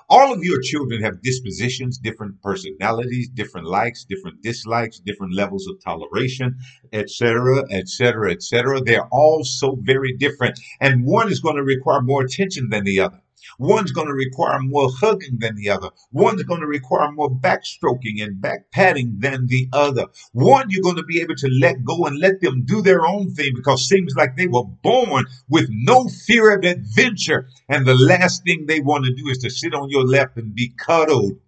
All 0.09 0.33
of 0.33 0.43
your 0.43 0.61
children 0.61 1.01
have 1.03 1.21
dispositions, 1.21 1.97
different 1.97 2.41
personalities, 2.41 3.29
different 3.29 3.67
likes, 3.67 4.05
different 4.05 4.41
dislikes, 4.41 4.99
different 4.99 5.35
levels 5.35 5.67
of 5.67 5.83
toleration, 5.83 6.57
etc., 6.91 7.63
etc., 7.69 8.31
etc. 8.31 8.81
They're 8.81 9.07
all 9.11 9.43
so 9.43 9.77
very 9.81 10.13
different. 10.15 10.59
And 10.79 11.05
one 11.05 11.31
is 11.31 11.39
going 11.39 11.57
to 11.57 11.63
require 11.63 12.01
more 12.01 12.23
attention 12.23 12.69
than 12.69 12.83
the 12.83 12.99
other. 12.99 13.21
One's 13.59 13.91
going 13.91 14.07
to 14.07 14.13
require 14.13 14.59
more 14.59 14.89
hugging 14.99 15.37
than 15.39 15.55
the 15.55 15.69
other. 15.69 15.89
One's 16.11 16.43
going 16.43 16.61
to 16.61 16.67
require 16.67 17.11
more 17.11 17.29
backstroking 17.29 18.23
and 18.23 18.41
back 18.41 18.71
patting 18.71 19.15
than 19.19 19.47
the 19.47 19.67
other. 19.73 20.07
One 20.31 20.69
you're 20.69 20.81
going 20.81 20.97
to 20.97 21.03
be 21.03 21.21
able 21.21 21.35
to 21.35 21.47
let 21.61 21.83
go 21.83 22.05
and 22.05 22.19
let 22.19 22.41
them 22.41 22.63
do 22.65 22.81
their 22.81 23.05
own 23.05 23.33
thing 23.33 23.53
because 23.55 23.87
seems 23.87 24.15
like 24.15 24.35
they 24.35 24.47
were 24.47 24.65
born 24.65 25.25
with 25.49 25.67
no 25.69 26.07
fear 26.07 26.57
of 26.57 26.63
adventure. 26.63 27.47
And 27.69 27.85
the 27.85 27.95
last 27.95 28.43
thing 28.43 28.65
they 28.65 28.79
want 28.79 29.05
to 29.05 29.13
do 29.13 29.29
is 29.29 29.39
to 29.39 29.49
sit 29.49 29.73
on 29.73 29.89
your 29.89 30.05
lap 30.05 30.37
and 30.37 30.55
be 30.55 30.73
cuddled. 30.77 31.39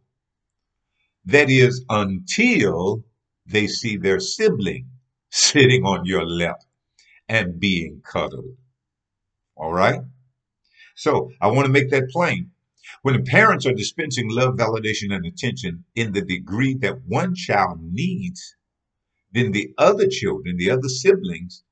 That 1.25 1.49
is 1.49 1.83
until 1.89 3.03
they 3.45 3.67
see 3.67 3.97
their 3.97 4.19
sibling 4.19 4.89
sitting 5.29 5.83
on 5.85 6.05
your 6.05 6.25
lap 6.25 6.61
and 7.27 7.59
being 7.59 8.01
cuddled. 8.03 8.57
All 9.55 9.73
right? 9.73 10.01
So 10.95 11.31
I 11.41 11.47
want 11.47 11.65
to 11.65 11.71
make 11.71 11.89
that 11.89 12.09
plain. 12.09 12.51
When 13.01 13.15
the 13.15 13.29
parents 13.29 13.65
are 13.65 13.73
dispensing 13.73 14.29
love, 14.29 14.55
validation, 14.55 15.13
and 15.13 15.25
attention 15.25 15.83
in 15.93 16.13
the 16.13 16.21
degree 16.21 16.73
that 16.75 17.03
one 17.05 17.35
child 17.35 17.81
needs, 17.83 18.55
then 19.31 19.51
the 19.51 19.73
other 19.77 20.07
children, 20.07 20.55
the 20.55 20.71
other 20.71 20.87
siblings, 20.87 21.63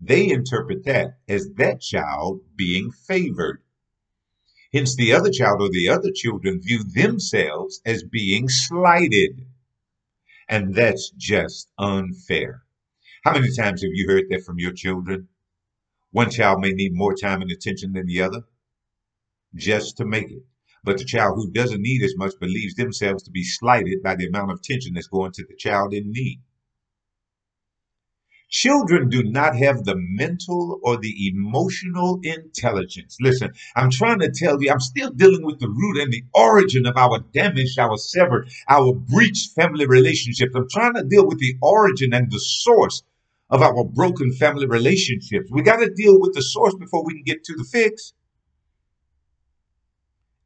they 0.00 0.28
interpret 0.28 0.84
that 0.84 1.18
as 1.28 1.52
that 1.54 1.80
child 1.80 2.40
being 2.56 2.90
favored. 2.90 3.62
Hence, 4.72 4.96
the 4.96 5.12
other 5.12 5.30
child 5.30 5.62
or 5.62 5.70
the 5.70 5.88
other 5.88 6.10
children 6.12 6.60
view 6.60 6.82
themselves 6.82 7.80
as 7.86 8.02
being 8.02 8.48
slighted. 8.48 9.46
And 10.48 10.74
that's 10.74 11.10
just 11.10 11.70
unfair. 11.78 12.62
How 13.22 13.34
many 13.34 13.54
times 13.54 13.82
have 13.82 13.92
you 13.94 14.08
heard 14.08 14.24
that 14.30 14.44
from 14.44 14.58
your 14.58 14.72
children? 14.72 15.28
One 16.10 16.30
child 16.30 16.60
may 16.60 16.72
need 16.72 16.94
more 16.94 17.14
time 17.14 17.42
and 17.42 17.50
attention 17.50 17.92
than 17.92 18.06
the 18.06 18.22
other 18.22 18.42
just 19.54 19.96
to 19.98 20.04
make 20.04 20.30
it. 20.30 20.42
But 20.84 20.98
the 20.98 21.04
child 21.04 21.36
who 21.36 21.50
doesn't 21.50 21.80
need 21.80 22.02
as 22.02 22.16
much 22.16 22.38
believes 22.40 22.74
themselves 22.74 23.22
to 23.24 23.30
be 23.30 23.44
slighted 23.44 24.02
by 24.02 24.16
the 24.16 24.26
amount 24.26 24.50
of 24.50 24.58
attention 24.58 24.94
that's 24.94 25.06
going 25.06 25.32
to 25.32 25.44
the 25.44 25.56
child 25.56 25.94
in 25.94 26.10
need. 26.10 26.40
Children 28.52 29.08
do 29.08 29.22
not 29.22 29.56
have 29.56 29.84
the 29.84 29.94
mental 29.96 30.78
or 30.82 30.98
the 30.98 31.28
emotional 31.28 32.20
intelligence. 32.22 33.16
Listen, 33.18 33.52
I'm 33.74 33.90
trying 33.90 34.18
to 34.18 34.30
tell 34.30 34.62
you, 34.62 34.70
I'm 34.70 34.78
still 34.78 35.10
dealing 35.10 35.42
with 35.42 35.58
the 35.58 35.70
root 35.70 35.96
and 36.02 36.12
the 36.12 36.24
origin 36.34 36.84
of 36.84 36.98
our 36.98 37.20
damaged, 37.32 37.78
our 37.78 37.96
severed, 37.96 38.50
our 38.68 38.92
breached 38.92 39.52
family 39.54 39.86
relationships. 39.86 40.52
I'm 40.54 40.68
trying 40.68 40.94
to 40.96 41.02
deal 41.02 41.26
with 41.26 41.38
the 41.38 41.56
origin 41.62 42.12
and 42.12 42.30
the 42.30 42.38
source 42.38 43.02
of 43.48 43.62
our 43.62 43.84
broken 43.84 44.32
family 44.34 44.66
relationships. 44.66 45.50
We 45.50 45.62
got 45.62 45.78
to 45.78 45.88
deal 45.88 46.20
with 46.20 46.34
the 46.34 46.42
source 46.42 46.74
before 46.74 47.06
we 47.06 47.14
can 47.14 47.24
get 47.24 47.44
to 47.44 47.54
the 47.54 47.64
fix. 47.64 48.12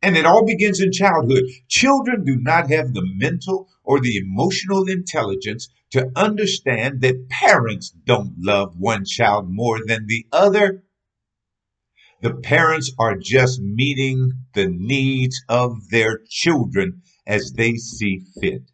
And 0.03 0.17
it 0.17 0.27
all 0.27 0.45
begins 0.45 0.81
in 0.81 0.93
childhood. 0.93 1.45
Children 1.69 2.25
do 2.25 2.37
not 2.37 2.71
have 2.71 2.93
the 2.93 3.07
mental 3.17 3.69
or 3.83 4.01
the 4.01 4.17
emotional 4.17 4.85
intelligence 4.89 5.69
to 5.91 6.11
understand 6.15 7.01
that 7.01 7.29
parents 7.29 7.91
don't 7.91 8.35
love 8.39 8.77
one 8.79 9.05
child 9.05 9.49
more 9.51 9.79
than 9.87 10.07
the 10.07 10.27
other. 10.33 10.85
The 12.21 12.35
parents 12.35 12.93
are 12.99 13.17
just 13.17 13.61
meeting 13.61 14.33
the 14.55 14.69
needs 14.69 15.43
of 15.49 15.89
their 15.91 16.21
children 16.29 17.03
as 17.27 17.53
they 17.53 17.75
see 17.75 18.21
fit. 18.41 18.71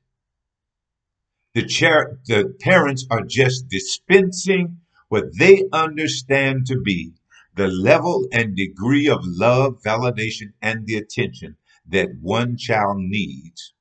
The, 1.54 1.66
char- 1.66 2.18
the 2.26 2.54
parents 2.60 3.06
are 3.10 3.22
just 3.22 3.68
dispensing 3.68 4.78
what 5.08 5.36
they 5.38 5.64
understand 5.72 6.66
to 6.66 6.80
be 6.80 7.12
the 7.54 7.68
level 7.68 8.26
and 8.32 8.56
degree 8.56 9.08
of 9.08 9.20
love, 9.24 9.82
validation, 9.82 10.52
and 10.60 10.86
the 10.86 10.96
attention 10.96 11.56
that 11.86 12.08
one 12.20 12.56
child 12.56 12.96
needs 12.98 13.74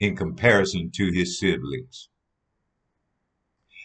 in 0.00 0.16
comparison 0.16 0.90
to 0.90 1.10
his 1.12 1.38
siblings. 1.38 2.08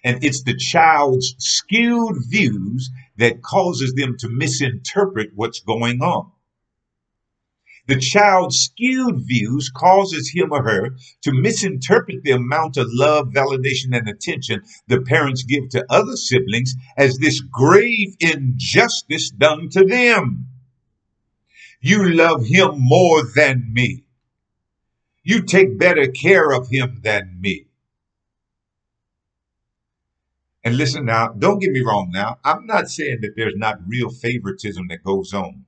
And 0.04 0.24
it's 0.24 0.44
the 0.44 0.56
child's 0.56 1.36
skewed 1.38 2.18
views 2.28 2.90
that 3.18 3.42
causes 3.42 3.94
them 3.94 4.16
to 4.20 4.30
misinterpret 4.30 5.32
what's 5.36 5.60
going 5.60 6.02
on. 6.02 6.32
The 7.90 7.98
child's 7.98 8.60
skewed 8.60 9.22
views 9.22 9.72
causes 9.76 10.30
him 10.30 10.52
or 10.52 10.62
her 10.62 10.96
to 11.24 11.34
misinterpret 11.34 12.22
the 12.22 12.34
amount 12.34 12.78
of 12.78 12.86
love, 12.92 13.30
validation, 13.30 13.98
and 13.98 14.08
attention 14.08 14.62
the 14.86 15.02
parents 15.02 15.42
give 15.42 15.70
to 15.70 15.84
other 15.90 16.16
siblings 16.16 16.76
as 16.98 17.18
this 17.18 17.40
grave 17.42 18.16
injustice 18.20 19.32
done 19.32 19.70
to 19.70 19.84
them. 19.84 20.46
You 21.82 22.08
love 22.14 22.46
him 22.46 22.76
more 22.78 23.24
than 23.24 23.74
me. 23.74 24.04
You 25.24 25.42
take 25.42 25.80
better 25.80 26.06
care 26.06 26.52
of 26.52 26.70
him 26.70 27.00
than 27.02 27.42
me. 27.42 27.66
And 30.64 30.78
listen 30.78 31.06
now, 31.06 31.30
don't 31.30 31.58
get 31.58 31.72
me 31.72 31.80
wrong 31.80 32.12
now. 32.14 32.38
I'm 32.44 32.68
not 32.68 32.90
saying 32.90 33.22
that 33.22 33.36
there's 33.36 33.58
not 33.58 33.80
real 33.88 34.12
favoritism 34.12 34.90
that 34.90 35.04
goes 35.04 35.34
on. 35.34 35.66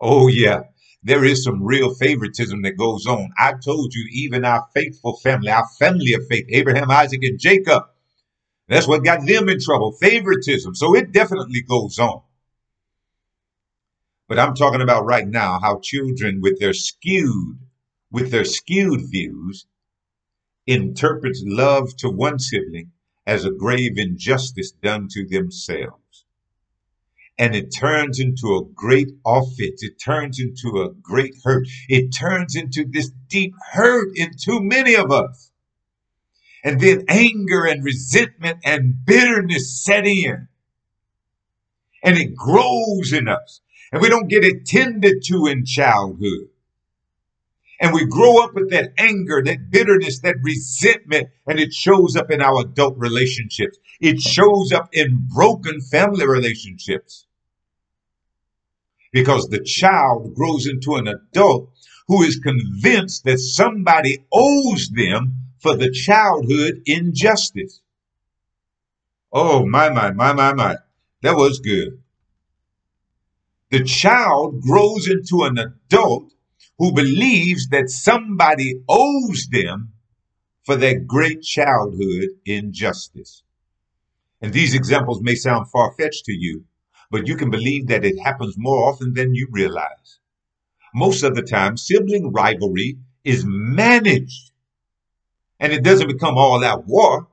Oh, 0.00 0.26
yeah 0.26 0.64
there 1.04 1.24
is 1.24 1.44
some 1.44 1.62
real 1.62 1.94
favoritism 1.94 2.62
that 2.62 2.78
goes 2.78 3.06
on. 3.06 3.30
I 3.38 3.52
told 3.62 3.92
you, 3.94 4.08
even 4.10 4.44
our 4.44 4.66
faithful 4.74 5.18
family, 5.18 5.50
our 5.50 5.68
family 5.78 6.14
of 6.14 6.26
faith, 6.28 6.46
Abraham, 6.48 6.90
Isaac, 6.90 7.22
and 7.22 7.38
Jacob, 7.38 7.84
that's 8.68 8.88
what 8.88 9.04
got 9.04 9.26
them 9.26 9.50
in 9.50 9.60
trouble 9.60 9.92
favoritism. 9.92 10.74
So 10.74 10.96
it 10.96 11.12
definitely 11.12 11.60
goes 11.60 11.98
on. 11.98 12.22
But 14.28 14.38
I'm 14.38 14.54
talking 14.54 14.80
about 14.80 15.04
right 15.04 15.28
now 15.28 15.60
how 15.60 15.80
children 15.82 16.40
with 16.40 16.58
their 16.58 16.72
skewed, 16.72 17.58
with 18.10 18.30
their 18.30 18.46
skewed 18.46 19.02
views, 19.10 19.66
interprets 20.66 21.42
love 21.44 21.94
to 21.98 22.08
one 22.08 22.38
sibling 22.38 22.92
as 23.26 23.44
a 23.44 23.50
grave 23.50 23.98
injustice 23.98 24.72
done 24.72 25.08
to 25.10 25.26
themselves 25.26 26.03
and 27.38 27.54
it 27.54 27.74
turns 27.74 28.20
into 28.20 28.56
a 28.56 28.64
great 28.74 29.08
offense. 29.26 29.82
It 29.82 30.00
turns 30.02 30.38
into 30.38 30.82
a 30.82 30.92
great 31.02 31.34
hurt. 31.42 31.66
It 31.88 32.10
turns 32.10 32.54
into 32.54 32.84
this 32.88 33.10
deep 33.28 33.54
hurt 33.72 34.10
in 34.14 34.30
too 34.40 34.60
many 34.60 34.94
of 34.94 35.10
us. 35.10 35.50
And 36.62 36.80
then 36.80 37.04
anger 37.08 37.66
and 37.66 37.84
resentment 37.84 38.58
and 38.64 39.04
bitterness 39.04 39.84
set 39.84 40.06
in. 40.06 40.48
And 42.02 42.16
it 42.16 42.34
grows 42.34 43.12
in 43.12 43.28
us. 43.28 43.60
And 43.92 44.00
we 44.00 44.08
don't 44.08 44.28
get 44.28 44.44
it 44.44 44.66
tended 44.66 45.22
to 45.26 45.46
in 45.46 45.64
childhood. 45.64 46.48
And 47.80 47.92
we 47.92 48.06
grow 48.06 48.42
up 48.42 48.54
with 48.54 48.70
that 48.70 48.92
anger, 48.98 49.42
that 49.44 49.70
bitterness, 49.70 50.20
that 50.20 50.36
resentment, 50.42 51.28
and 51.46 51.58
it 51.58 51.72
shows 51.72 52.16
up 52.16 52.30
in 52.30 52.40
our 52.40 52.60
adult 52.60 52.96
relationships. 52.96 53.78
It 54.00 54.20
shows 54.20 54.72
up 54.72 54.88
in 54.92 55.26
broken 55.34 55.80
family 55.80 56.26
relationships. 56.26 57.26
Because 59.12 59.48
the 59.48 59.62
child 59.62 60.34
grows 60.34 60.66
into 60.66 60.94
an 60.94 61.08
adult 61.08 61.70
who 62.08 62.22
is 62.22 62.38
convinced 62.38 63.24
that 63.24 63.38
somebody 63.38 64.24
owes 64.32 64.90
them 64.90 65.34
for 65.58 65.76
the 65.76 65.90
childhood 65.90 66.82
injustice. 66.86 67.80
Oh, 69.32 69.66
my, 69.66 69.90
my, 69.90 70.12
my, 70.12 70.32
my, 70.32 70.52
my. 70.52 70.76
That 71.22 71.36
was 71.36 71.58
good. 71.60 72.02
The 73.70 73.82
child 73.82 74.60
grows 74.60 75.08
into 75.08 75.42
an 75.44 75.58
adult 75.58 76.33
who 76.78 76.92
believes 76.92 77.68
that 77.68 77.88
somebody 77.88 78.82
owes 78.88 79.48
them 79.50 79.92
for 80.64 80.76
their 80.76 80.98
great 80.98 81.42
childhood 81.42 82.30
injustice. 82.44 83.42
And 84.40 84.52
these 84.52 84.74
examples 84.74 85.22
may 85.22 85.34
sound 85.34 85.70
far 85.70 85.94
fetched 85.98 86.24
to 86.26 86.32
you, 86.32 86.64
but 87.10 87.28
you 87.28 87.36
can 87.36 87.50
believe 87.50 87.86
that 87.88 88.04
it 88.04 88.18
happens 88.18 88.54
more 88.58 88.88
often 88.88 89.14
than 89.14 89.34
you 89.34 89.48
realize. 89.50 90.18
Most 90.94 91.22
of 91.22 91.34
the 91.34 91.42
time, 91.42 91.76
sibling 91.76 92.32
rivalry 92.32 92.98
is 93.24 93.44
managed 93.46 94.52
and 95.60 95.72
it 95.72 95.84
doesn't 95.84 96.08
become 96.08 96.36
all 96.36 96.64
out 96.64 96.86
war. 96.86 97.28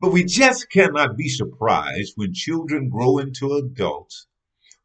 But 0.00 0.12
we 0.12 0.24
just 0.24 0.70
cannot 0.70 1.16
be 1.16 1.28
surprised 1.28 2.12
when 2.16 2.32
children 2.32 2.88
grow 2.88 3.18
into 3.18 3.52
adults 3.54 4.26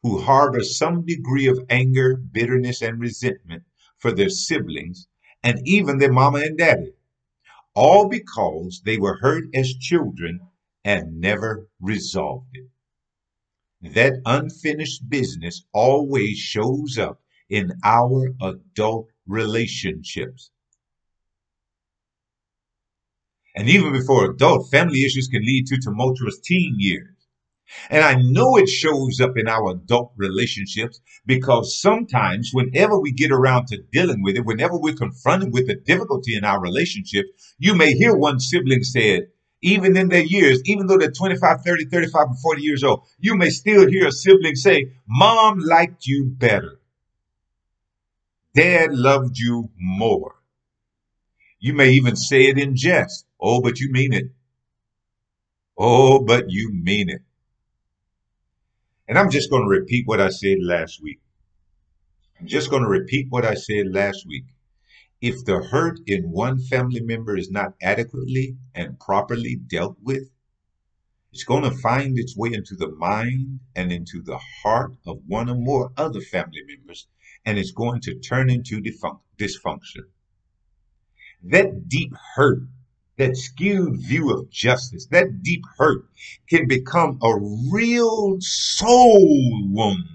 who 0.04 0.22
harbor 0.22 0.62
some 0.62 1.06
degree 1.06 1.48
of 1.48 1.66
anger, 1.70 2.16
bitterness, 2.16 2.82
and 2.82 3.00
resentment 3.00 3.64
for 3.98 4.12
their 4.12 4.30
siblings 4.30 5.08
and 5.42 5.60
even 5.66 5.98
their 5.98 6.12
mama 6.12 6.40
and 6.40 6.58
daddy, 6.58 6.94
all 7.74 8.10
because 8.10 8.82
they 8.86 8.98
were 8.98 9.18
hurt 9.22 9.46
as 9.56 9.74
children 9.74 10.42
and 10.84 11.20
never 11.20 11.70
resolved 11.80 12.50
it. 12.54 12.70
That 13.94 14.22
unfinished 14.26 15.10
business 15.10 15.66
always 15.74 16.38
shows 16.38 16.98
up 16.98 17.22
in 17.50 17.72
our 17.84 18.34
adult 18.42 19.08
relationships. 19.26 20.52
And 23.56 23.70
even 23.70 23.94
before 23.94 24.32
adult, 24.32 24.70
family 24.72 25.04
issues 25.04 25.28
can 25.28 25.44
lead 25.44 25.68
to 25.68 25.78
tumultuous 25.78 26.40
teen 26.40 26.76
years. 26.78 27.13
And 27.90 28.04
I 28.04 28.16
know 28.16 28.58
it 28.58 28.70
shows 28.70 29.20
up 29.20 29.38
in 29.38 29.48
our 29.48 29.72
adult 29.72 30.14
relationships 30.16 31.00
because 31.26 31.80
sometimes, 31.80 32.52
whenever 32.54 33.00
we 33.00 33.12
get 33.12 33.32
around 33.32 33.68
to 33.68 33.78
dealing 33.92 34.24
with 34.24 34.36
it, 34.36 34.46
whenever 34.46 34.78
we're 34.78 34.96
confronted 34.96 35.54
with 35.54 35.68
the 35.68 35.76
difficulty 35.76 36.36
in 36.36 36.44
our 36.44 36.62
relationship, 36.62 37.26
you 37.58 37.76
may 37.76 37.94
hear 37.94 38.16
one 38.16 38.40
sibling 38.40 38.84
say, 38.84 39.28
even 39.62 39.96
in 39.96 40.10
their 40.10 40.24
years, 40.24 40.62
even 40.66 40.88
though 40.88 40.98
they're 40.98 41.12
25, 41.12 41.62
30, 41.62 41.86
35, 41.86 42.28
and 42.28 42.40
40 42.40 42.62
years 42.62 42.84
old, 42.84 43.08
you 43.20 43.36
may 43.36 43.50
still 43.50 43.88
hear 43.88 44.08
a 44.08 44.12
sibling 44.12 44.56
say, 44.56 44.92
Mom 45.08 45.60
liked 45.60 46.06
you 46.06 46.26
better. 46.26 46.80
Dad 48.54 48.94
loved 48.94 49.38
you 49.38 49.70
more. 49.78 50.36
You 51.60 51.74
may 51.74 51.92
even 51.94 52.18
say 52.18 52.48
it 52.48 52.60
in 52.60 52.76
jest. 52.76 53.26
Oh, 53.40 53.62
but 53.62 53.80
you 53.80 53.90
mean 53.92 54.14
it. 54.14 54.32
Oh, 55.78 56.20
but 56.20 56.52
you 56.52 56.72
mean 56.74 57.10
it. 57.10 57.22
And 59.08 59.18
I'm 59.18 59.30
just 59.30 59.50
going 59.50 59.64
to 59.64 59.70
repeat 59.70 60.08
what 60.08 60.22
I 60.22 60.30
said 60.30 60.58
last 60.62 61.02
week. 61.02 61.20
I'm 62.40 62.48
just 62.48 62.70
going 62.70 62.84
to 62.84 62.90
repeat 62.90 63.28
what 63.30 63.46
I 63.46 63.54
said 63.54 63.88
last 63.92 64.26
week. 64.28 64.46
If 65.22 65.46
the 65.46 65.62
hurt 65.64 66.00
in 66.06 66.32
one 66.32 66.60
family 66.60 67.02
member 67.02 67.38
is 67.38 67.50
not 67.52 67.76
adequately 67.82 68.58
and 68.76 69.00
properly 69.00 69.56
dealt 69.56 69.98
with, 70.02 70.30
It's 71.34 71.44
going 71.44 71.64
to 71.64 71.72
find 71.72 72.20
its 72.20 72.38
way 72.38 72.52
into 72.54 72.76
the 72.76 72.92
mind 72.92 73.60
and 73.76 73.92
into 73.92 74.22
the 74.22 74.40
heart 74.62 74.96
of 75.08 75.24
one 75.26 75.50
or 75.50 75.56
more 75.56 75.92
other 75.98 76.22
family 76.22 76.62
members, 76.68 77.08
and 77.44 77.58
it's 77.58 77.72
going 77.72 78.02
to 78.02 78.20
turn 78.20 78.52
into 78.52 78.80
dysfunction. 78.82 80.06
That 81.44 81.90
deep 81.90 82.14
hurt, 82.36 82.62
that 83.18 83.38
skewed 83.38 84.00
view 84.00 84.32
of 84.32 84.50
justice, 84.50 85.06
that 85.08 85.44
deep 85.44 85.64
hurt 85.78 86.06
can 86.50 86.68
become 86.68 87.20
a 87.22 87.36
real 87.72 88.38
soul 88.40 89.70
wound 89.72 90.06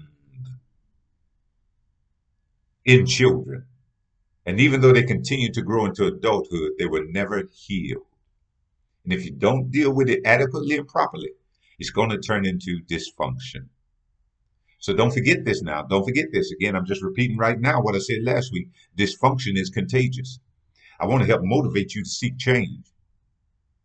in 2.85 3.05
children. 3.05 3.65
And 4.45 4.59
even 4.59 4.81
though 4.81 4.93
they 4.93 5.03
continue 5.03 5.51
to 5.53 5.61
grow 5.61 5.85
into 5.85 6.05
adulthood, 6.05 6.73
they 6.77 6.87
will 6.87 7.05
never 7.09 7.43
heal. 7.53 8.07
And 9.03 9.13
if 9.13 9.23
you 9.23 9.31
don't 9.31 9.71
deal 9.71 9.93
with 9.93 10.09
it 10.09 10.21
adequately 10.25 10.75
and 10.75 10.87
properly, 10.87 11.29
it's 11.77 11.91
going 11.91 12.09
to 12.09 12.17
turn 12.17 12.45
into 12.45 12.79
dysfunction. 12.83 13.69
So 14.79 14.93
don't 14.93 15.13
forget 15.13 15.45
this 15.45 15.61
now. 15.61 15.83
Don't 15.83 16.05
forget 16.05 16.27
this. 16.31 16.51
Again, 16.51 16.75
I'm 16.75 16.85
just 16.85 17.01
repeating 17.01 17.37
right 17.37 17.59
now 17.59 17.81
what 17.81 17.95
I 17.95 17.99
said 17.99 18.23
last 18.23 18.51
week. 18.51 18.69
Dysfunction 18.97 19.57
is 19.57 19.69
contagious. 19.69 20.39
I 20.99 21.05
want 21.05 21.21
to 21.21 21.27
help 21.27 21.41
motivate 21.43 21.95
you 21.95 22.03
to 22.03 22.09
seek 22.09 22.37
change 22.37 22.91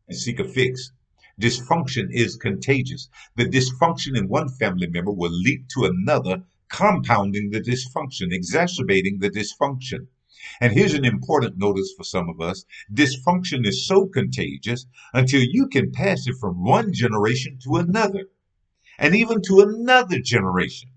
and 0.09 0.17
seek 0.17 0.41
a 0.41 0.45
fix. 0.45 0.91
Dysfunction 1.41 2.09
is 2.11 2.37
contagious. 2.37 3.09
The 3.37 3.45
dysfunction 3.45 4.17
in 4.17 4.29
one 4.29 4.49
family 4.49 4.89
member 4.89 5.13
will 5.13 5.31
leap 5.31 5.69
to 5.75 5.85
another, 5.85 6.43
compounding 6.69 7.51
the 7.51 7.61
dysfunction, 7.61 8.33
exacerbating 8.33 9.21
the 9.21 9.31
dysfunction. 9.31 10.09
And 10.61 10.73
here's 10.73 10.95
an 10.95 11.05
important 11.05 11.57
notice 11.57 11.93
for 11.97 12.05
some 12.05 12.29
of 12.29 12.41
us 12.41 12.65
dysfunction 12.93 13.67
is 13.67 13.87
so 13.87 14.07
contagious 14.07 14.87
until 15.13 15.41
you 15.43 15.69
can 15.69 15.93
pass 15.93 16.27
it 16.27 16.35
from 16.41 16.65
one 16.65 16.93
generation 16.93 17.59
to 17.65 17.77
another, 17.77 18.29
and 18.99 19.15
even 19.15 19.41
to 19.43 19.61
another 19.61 20.19
generation. 20.19 20.91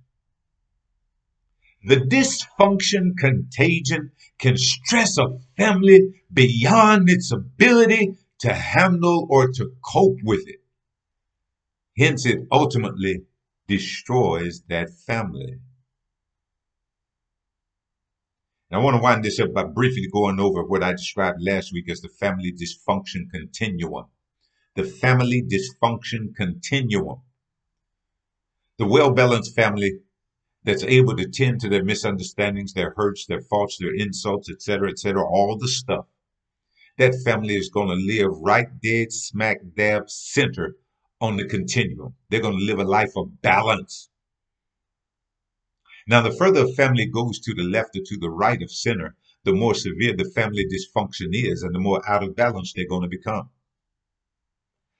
The 1.83 1.97
dysfunction 1.97 3.15
contagion 3.17 4.11
can 4.39 4.57
stress 4.57 5.17
a 5.17 5.37
family 5.57 6.21
beyond 6.31 7.09
its 7.09 7.31
ability 7.31 8.17
to 8.39 8.53
handle 8.53 9.27
or 9.29 9.47
to 9.49 9.71
cope 9.83 10.17
with 10.23 10.47
it. 10.47 10.61
Hence, 11.97 12.25
it 12.25 12.39
ultimately 12.51 13.23
destroys 13.67 14.61
that 14.69 14.89
family. 14.91 15.59
I 18.69 18.79
want 18.79 18.97
to 18.97 19.01
wind 19.01 19.23
this 19.23 19.39
up 19.39 19.53
by 19.53 19.63
briefly 19.63 20.07
going 20.11 20.39
over 20.39 20.63
what 20.63 20.83
I 20.83 20.91
described 20.91 21.39
last 21.41 21.71
week 21.71 21.89
as 21.89 22.01
the 22.01 22.09
family 22.09 22.51
dysfunction 22.51 23.29
continuum. 23.31 24.07
The 24.75 24.83
family 24.83 25.41
dysfunction 25.41 26.35
continuum. 26.35 27.21
The 28.77 28.85
well 28.85 29.11
balanced 29.11 29.55
family 29.55 30.01
that's 30.67 30.83
able 30.83 31.15
to 31.15 31.25
tend 31.25 31.61
to 31.61 31.69
their 31.69 31.83
misunderstandings, 31.85 32.73
their 32.73 32.93
hurts, 32.97 33.25
their 33.25 33.39
faults, 33.39 33.77
their 33.77 33.95
insults, 33.95 34.49
etc., 34.49 34.89
etc., 34.89 35.25
all 35.25 35.57
the 35.57 35.67
stuff. 35.69 36.07
That 36.97 37.15
family 37.23 37.55
is 37.55 37.69
going 37.69 37.87
to 37.87 37.95
live 37.95 38.31
right 38.41 38.67
dead 38.83 39.13
smack 39.13 39.59
dab 39.77 40.09
center 40.09 40.75
on 41.21 41.37
the 41.37 41.45
continuum. 41.45 42.15
They're 42.29 42.41
going 42.41 42.59
to 42.59 42.65
live 42.65 42.79
a 42.79 42.83
life 42.83 43.13
of 43.15 43.41
balance. 43.41 44.09
Now, 46.05 46.21
the 46.21 46.33
further 46.33 46.65
a 46.65 46.73
family 46.73 47.05
goes 47.05 47.39
to 47.39 47.53
the 47.53 47.63
left 47.63 47.95
or 47.95 48.01
to 48.05 48.17
the 48.17 48.29
right 48.29 48.61
of 48.61 48.69
center, 48.69 49.15
the 49.45 49.53
more 49.53 49.73
severe 49.73 50.17
the 50.17 50.29
family 50.35 50.65
dysfunction 50.65 51.29
is 51.31 51.63
and 51.63 51.73
the 51.73 51.79
more 51.79 52.01
out 52.09 52.23
of 52.23 52.35
balance 52.35 52.73
they're 52.73 52.89
going 52.89 53.03
to 53.03 53.17
become. 53.17 53.51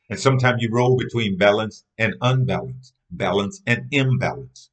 And 0.10 0.18
sometimes 0.18 0.62
you 0.64 0.70
roll 0.72 0.96
between 0.96 1.38
balance 1.38 1.84
and 1.98 2.16
unbalance, 2.22 2.94
balance 3.12 3.62
and 3.68 3.88
imbalance. 3.92 4.70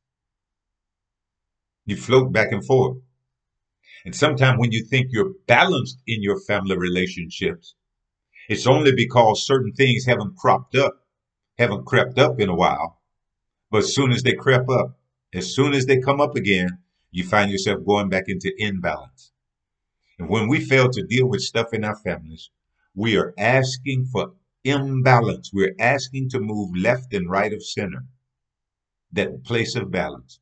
You 1.86 1.96
float 1.96 2.32
back 2.32 2.52
and 2.52 2.64
forth. 2.64 2.98
And 4.04 4.14
sometimes 4.14 4.58
when 4.58 4.72
you 4.72 4.84
think 4.84 5.08
you're 5.10 5.34
balanced 5.46 6.02
in 6.06 6.22
your 6.22 6.38
family 6.40 6.76
relationships, 6.76 7.74
it's 8.48 8.66
only 8.66 8.92
because 8.92 9.46
certain 9.46 9.72
things 9.72 10.04
haven't 10.04 10.36
cropped 10.36 10.74
up, 10.74 11.06
haven't 11.58 11.86
crept 11.86 12.18
up 12.18 12.40
in 12.40 12.48
a 12.48 12.54
while. 12.54 13.00
But 13.70 13.78
as 13.78 13.94
soon 13.94 14.12
as 14.12 14.22
they 14.22 14.34
creep 14.34 14.68
up, 14.68 14.98
as 15.32 15.54
soon 15.54 15.74
as 15.74 15.86
they 15.86 16.00
come 16.00 16.20
up 16.20 16.36
again, 16.36 16.68
you 17.10 17.24
find 17.24 17.50
yourself 17.50 17.84
going 17.84 18.08
back 18.08 18.24
into 18.28 18.52
imbalance. 18.58 19.32
And 20.18 20.28
when 20.28 20.48
we 20.48 20.60
fail 20.60 20.90
to 20.90 21.02
deal 21.02 21.26
with 21.26 21.40
stuff 21.42 21.72
in 21.72 21.84
our 21.84 21.96
families, 21.96 22.50
we 22.94 23.16
are 23.16 23.34
asking 23.38 24.06
for 24.06 24.34
imbalance. 24.62 25.50
We're 25.52 25.74
asking 25.78 26.30
to 26.30 26.40
move 26.40 26.76
left 26.76 27.12
and 27.12 27.28
right 27.28 27.52
of 27.52 27.64
center, 27.64 28.04
that 29.12 29.44
place 29.44 29.74
of 29.74 29.90
balance. 29.90 30.40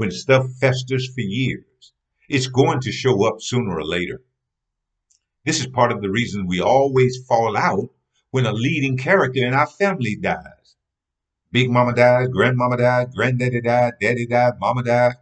When 0.00 0.10
stuff 0.10 0.46
festers 0.58 1.12
for 1.12 1.20
years, 1.20 1.92
it's 2.26 2.46
going 2.46 2.80
to 2.80 2.90
show 2.90 3.28
up 3.28 3.42
sooner 3.42 3.76
or 3.76 3.84
later. 3.84 4.22
This 5.44 5.60
is 5.60 5.66
part 5.66 5.92
of 5.92 6.00
the 6.00 6.08
reason 6.08 6.46
we 6.46 6.58
always 6.58 7.22
fall 7.28 7.54
out 7.54 7.90
when 8.30 8.46
a 8.46 8.52
leading 8.54 8.96
character 8.96 9.44
in 9.44 9.52
our 9.52 9.66
family 9.66 10.16
dies. 10.16 10.76
Big 11.52 11.70
mama 11.70 11.94
died, 11.94 12.32
grandmama 12.32 12.78
died, 12.78 13.12
granddaddy 13.14 13.60
died, 13.60 13.92
daddy 14.00 14.26
died, 14.26 14.54
mama 14.58 14.82
died. 14.84 15.16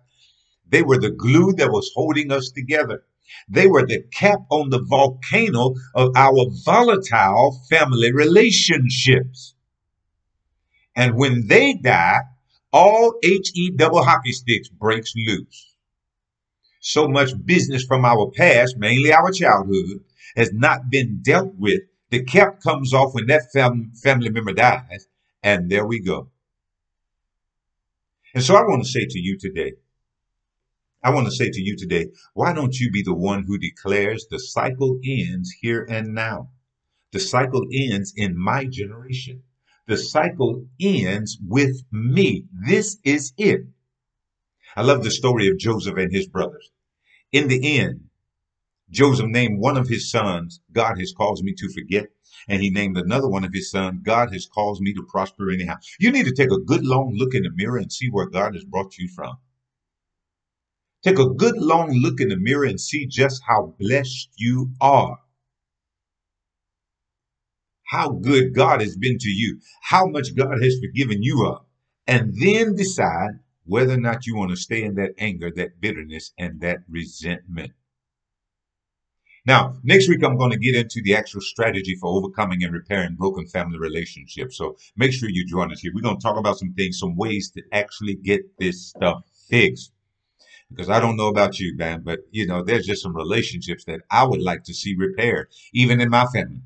They 0.68 0.82
were 0.82 1.00
the 1.00 1.10
glue 1.10 1.54
that 1.54 1.72
was 1.72 1.90
holding 1.96 2.30
us 2.30 2.52
together. 2.52 3.02
They 3.48 3.66
were 3.66 3.84
the 3.84 4.04
cap 4.12 4.42
on 4.48 4.70
the 4.70 4.84
volcano 4.84 5.74
of 5.96 6.12
our 6.14 6.46
volatile 6.64 7.60
family 7.68 8.12
relationships. 8.12 9.56
And 10.94 11.16
when 11.16 11.48
they 11.48 11.74
die, 11.74 12.20
all 12.72 13.18
HE 13.22 13.72
double 13.76 14.04
hockey 14.04 14.33
sticks 14.33 14.68
breaks 14.68 15.14
loose. 15.16 15.74
So 16.81 17.09
much 17.09 17.31
business 17.44 17.85
from 17.85 18.04
our 18.04 18.31
past, 18.31 18.76
mainly 18.76 19.12
our 19.12 19.31
childhood, 19.31 20.04
has 20.37 20.52
not 20.52 20.90
been 20.90 21.20
dealt 21.22 21.54
with. 21.57 21.83
The 22.11 22.22
cap 22.24 22.61
comes 22.62 22.94
off 22.94 23.14
when 23.14 23.26
that 23.26 23.50
fam- 23.52 23.92
family 24.02 24.31
member 24.31 24.52
dies, 24.52 25.09
and 25.42 25.70
there 25.70 25.87
we 25.87 26.00
go. 26.00 26.31
And 28.35 28.42
so 28.42 28.57
I 28.57 28.62
want 28.62 28.85
to 28.85 28.88
say 28.88 29.07
to 29.07 29.18
you 29.18 29.38
today, 29.38 29.74
I 31.02 31.11
want 31.11 31.26
to 31.26 31.33
say 31.33 31.50
to 31.50 31.61
you 31.61 31.76
today, 31.76 32.09
why 32.35 32.52
don't 32.52 32.78
you 32.78 32.90
be 32.90 33.02
the 33.02 33.14
one 33.14 33.44
who 33.44 33.59
declares 33.59 34.26
the 34.26 34.38
cycle 34.38 34.98
ends 35.04 35.50
here 35.61 35.87
and 35.88 36.14
now? 36.14 36.50
The 37.12 37.20
cycle 37.20 37.66
ends 37.72 38.12
in 38.16 38.37
my 38.38 38.66
generation. 38.66 39.42
The 39.88 39.96
cycle 39.96 40.66
ends 40.79 41.38
with 41.42 41.83
me. 41.90 42.44
This 42.53 42.98
is 43.05 43.33
it. 43.38 43.62
I 44.77 44.83
love 44.83 45.03
the 45.03 45.11
story 45.11 45.48
of 45.48 45.57
Joseph 45.57 45.96
and 45.96 46.12
his 46.12 46.29
brothers. 46.29 46.70
In 47.33 47.48
the 47.48 47.79
end, 47.79 48.11
Joseph 48.90 49.29
named 49.29 49.59
one 49.59 49.79
of 49.79 49.88
his 49.88 50.11
sons, 50.11 50.61
God 50.72 50.98
has 50.98 51.14
caused 51.16 51.42
me 51.42 51.55
to 51.55 51.70
forget. 51.70 52.09
And 52.48 52.62
he 52.62 52.68
named 52.68 52.98
another 52.98 53.29
one 53.29 53.44
of 53.44 53.55
his 53.55 53.70
sons, 53.70 54.01
God 54.03 54.31
has 54.35 54.46
caused 54.46 54.83
me 54.83 54.92
to 54.92 55.03
prosper 55.03 55.51
anyhow. 55.51 55.77
You 55.98 56.12
need 56.12 56.27
to 56.27 56.35
take 56.35 56.53
a 56.53 56.61
good 56.61 56.85
long 56.85 57.14
look 57.16 57.35
in 57.35 57.44
the 57.44 57.51
mirror 57.51 57.79
and 57.79 57.90
see 57.90 58.11
where 58.11 58.29
God 58.29 58.55
has 58.55 58.64
brought 58.64 58.98
you 58.98 59.09
from. 59.09 59.38
Take 61.03 61.18
a 61.18 61.31
good 61.31 61.57
long 61.57 61.92
look 61.92 62.20
in 62.20 62.29
the 62.29 62.37
mirror 62.37 62.66
and 62.66 62.79
see 62.79 63.07
just 63.07 63.42
how 63.48 63.74
blessed 63.79 64.29
you 64.37 64.70
are. 64.83 65.18
How 67.88 68.11
good 68.11 68.55
God 68.55 68.81
has 68.81 68.96
been 68.96 69.18
to 69.18 69.29
you, 69.29 69.61
how 69.83 70.07
much 70.07 70.35
God 70.37 70.62
has 70.62 70.79
forgiven 70.79 71.22
you 71.22 71.46
of, 71.46 71.64
and 72.07 72.35
then 72.40 72.74
decide 72.74 73.40
whether 73.64 73.94
or 73.94 74.01
not 74.01 74.27
you 74.27 74.37
want 74.37 74.51
to 74.51 74.57
stay 74.57 74.83
in 74.83 74.94
that 74.94 75.12
anger, 75.18 75.51
that 75.57 75.81
bitterness, 75.81 76.33
and 76.38 76.61
that 76.61 76.79
resentment. 76.88 77.72
Now, 79.46 79.77
next 79.83 80.09
week, 80.09 80.22
I'm 80.22 80.37
going 80.37 80.51
to 80.51 80.59
get 80.59 80.74
into 80.74 81.01
the 81.03 81.14
actual 81.14 81.40
strategy 81.40 81.96
for 81.98 82.09
overcoming 82.09 82.62
and 82.62 82.72
repairing 82.72 83.14
broken 83.14 83.46
family 83.46 83.79
relationships. 83.79 84.59
So 84.59 84.77
make 84.96 85.12
sure 85.12 85.31
you 85.31 85.46
join 85.46 85.72
us 85.72 85.81
here. 85.81 85.92
We're 85.94 86.03
going 86.03 86.18
to 86.18 86.22
talk 86.22 86.37
about 86.37 86.59
some 86.59 86.74
things, 86.74 86.98
some 86.98 87.16
ways 87.16 87.51
to 87.53 87.62
actually 87.72 88.16
get 88.16 88.42
this 88.59 88.88
stuff 88.88 89.22
fixed. 89.48 89.92
Because 90.70 90.90
I 90.90 91.01
don't 91.01 91.16
know 91.16 91.29
about 91.29 91.59
you, 91.59 91.74
man, 91.77 92.03
but 92.03 92.20
you 92.31 92.46
know, 92.46 92.62
there's 92.62 92.85
just 92.85 93.03
some 93.03 93.16
relationships 93.16 93.85
that 93.85 94.01
I 94.11 94.27
would 94.27 94.42
like 94.42 94.64
to 94.64 94.74
see 94.74 94.94
repaired, 94.94 95.48
even 95.72 95.98
in 96.03 96.11
my 96.11 96.27
family. 96.27 96.61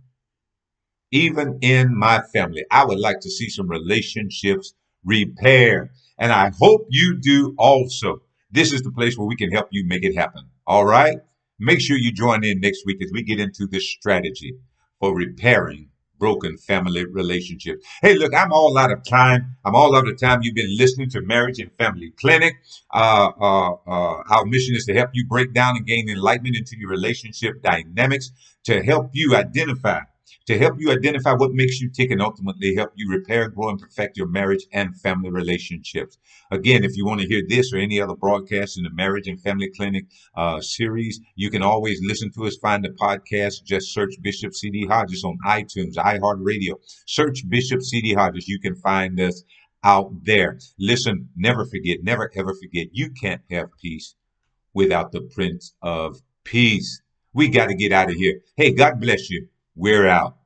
Even 1.13 1.59
in 1.61 1.97
my 1.97 2.23
family, 2.33 2.65
I 2.71 2.85
would 2.85 2.99
like 2.99 3.21
to 3.21 3.31
see 3.31 3.49
some 3.49 3.69
relationships 3.69 4.75
repaired. 5.05 5.91
And 6.19 6.33
I 6.33 6.51
hope 6.59 6.87
you 6.89 7.19
do 7.21 7.55
also. 7.59 8.23
This 8.51 8.73
is 8.73 8.83
the 8.83 8.93
place 8.93 9.17
where 9.17 9.27
we 9.27 9.37
can 9.37 9.51
help 9.51 9.69
you 9.71 9.87
make 9.87 10.05
it 10.05 10.17
happen. 10.17 10.45
All 10.67 10.85
right? 10.87 11.19
Make 11.59 11.81
sure 11.81 11.97
you 11.97 12.13
join 12.13 12.45
in 12.45 12.61
next 12.61 12.85
week 12.87 13.03
as 13.03 13.11
we 13.13 13.23
get 13.23 13.41
into 13.41 13.67
this 13.67 13.89
strategy 13.89 14.55
for 15.01 15.15
repairing 15.15 15.91
broken 16.19 16.57
family 16.57 17.05
relationships. 17.05 17.85
Hey, 18.01 18.15
look, 18.15 18.33
I'm 18.33 18.53
all 18.53 18.79
out 18.79 18.93
of 18.93 19.03
time. 19.05 19.57
I'm 19.65 19.75
all 19.75 19.97
out 19.97 20.07
of 20.07 20.19
time. 20.19 20.39
You've 20.43 20.55
been 20.55 20.77
listening 20.79 21.11
to 21.11 21.21
Marriage 21.21 21.59
and 21.59 21.73
Family 21.73 22.13
Clinic. 22.21 22.55
Uh, 22.95 23.33
uh, 23.41 23.73
uh, 23.87 24.23
our 24.31 24.45
mission 24.47 24.77
is 24.77 24.85
to 24.85 24.95
help 24.95 25.11
you 25.15 25.27
break 25.27 25.53
down 25.53 25.77
and 25.77 25.85
gain 25.85 26.09
enlightenment 26.09 26.57
into 26.57 26.77
your 26.79 26.91
relationship 26.91 27.61
dynamics 27.63 28.31
to 28.65 28.85
help 28.85 29.11
you 29.13 29.35
identify 29.35 30.01
to 30.47 30.59
help 30.59 30.75
you 30.79 30.91
identify 30.91 31.33
what 31.33 31.53
makes 31.53 31.81
you 31.81 31.91
tick 31.91 32.11
and 32.11 32.23
ultimately 32.23 32.75
help 32.75 32.93
you 32.97 33.11
repair, 33.11 33.49
grow, 33.49 33.71
and 33.71 33.79
perfect 33.79 34.17
your 34.17 34.29
marriage 34.29 34.67
and 34.73 34.99
family 35.01 35.31
relationships. 35.31 36.19
Again, 36.51 36.85
if 36.85 36.97
you 36.97 37.07
want 37.07 37.21
to 37.21 37.27
hear 37.27 37.43
this 37.49 37.73
or 37.73 37.79
any 37.79 38.01
other 38.01 38.15
broadcast 38.15 38.77
in 38.77 38.85
the 38.85 38.91
Marriage 38.91 39.27
and 39.27 39.41
Family 39.41 39.71
Clinic 39.77 40.05
uh, 40.37 40.61
series, 40.61 41.21
you 41.35 41.51
can 41.51 41.63
always 41.63 42.01
listen 42.03 42.31
to 42.33 42.47
us. 42.47 42.57
Find 42.57 42.85
the 42.85 42.91
podcast. 42.91 43.65
Just 43.65 43.93
search 43.95 44.15
Bishop 44.21 44.53
C.D. 44.55 44.87
Hodges 44.87 45.25
on 45.25 45.39
iTunes, 45.47 45.95
iHeartRadio. 45.97 46.75
Search 47.07 47.49
Bishop 47.49 47.83
C.D. 47.83 48.15
Hodges. 48.15 48.49
You 48.49 48.61
can 48.61 48.75
find 48.77 49.19
us 49.21 49.43
out 49.85 50.13
there. 50.25 50.59
Listen, 50.79 51.29
never 51.37 51.65
forget, 51.67 51.99
never 52.03 52.31
ever 52.37 52.55
forget, 52.55 52.89
you 52.93 53.11
can't 53.11 53.43
have 53.51 53.69
peace 53.81 54.15
without 54.75 55.13
the 55.13 55.21
Prince 55.21 55.75
of 55.83 56.21
Peace. 56.45 57.03
We 57.35 57.49
got 57.49 57.69
to 57.69 57.75
get 57.75 57.93
out 57.93 58.11
of 58.11 58.17
here. 58.17 58.41
Hey, 58.57 58.73
God 58.73 59.01
bless 59.01 59.31
you. 59.31 59.49
We're 59.77 60.07
out. 60.07 60.37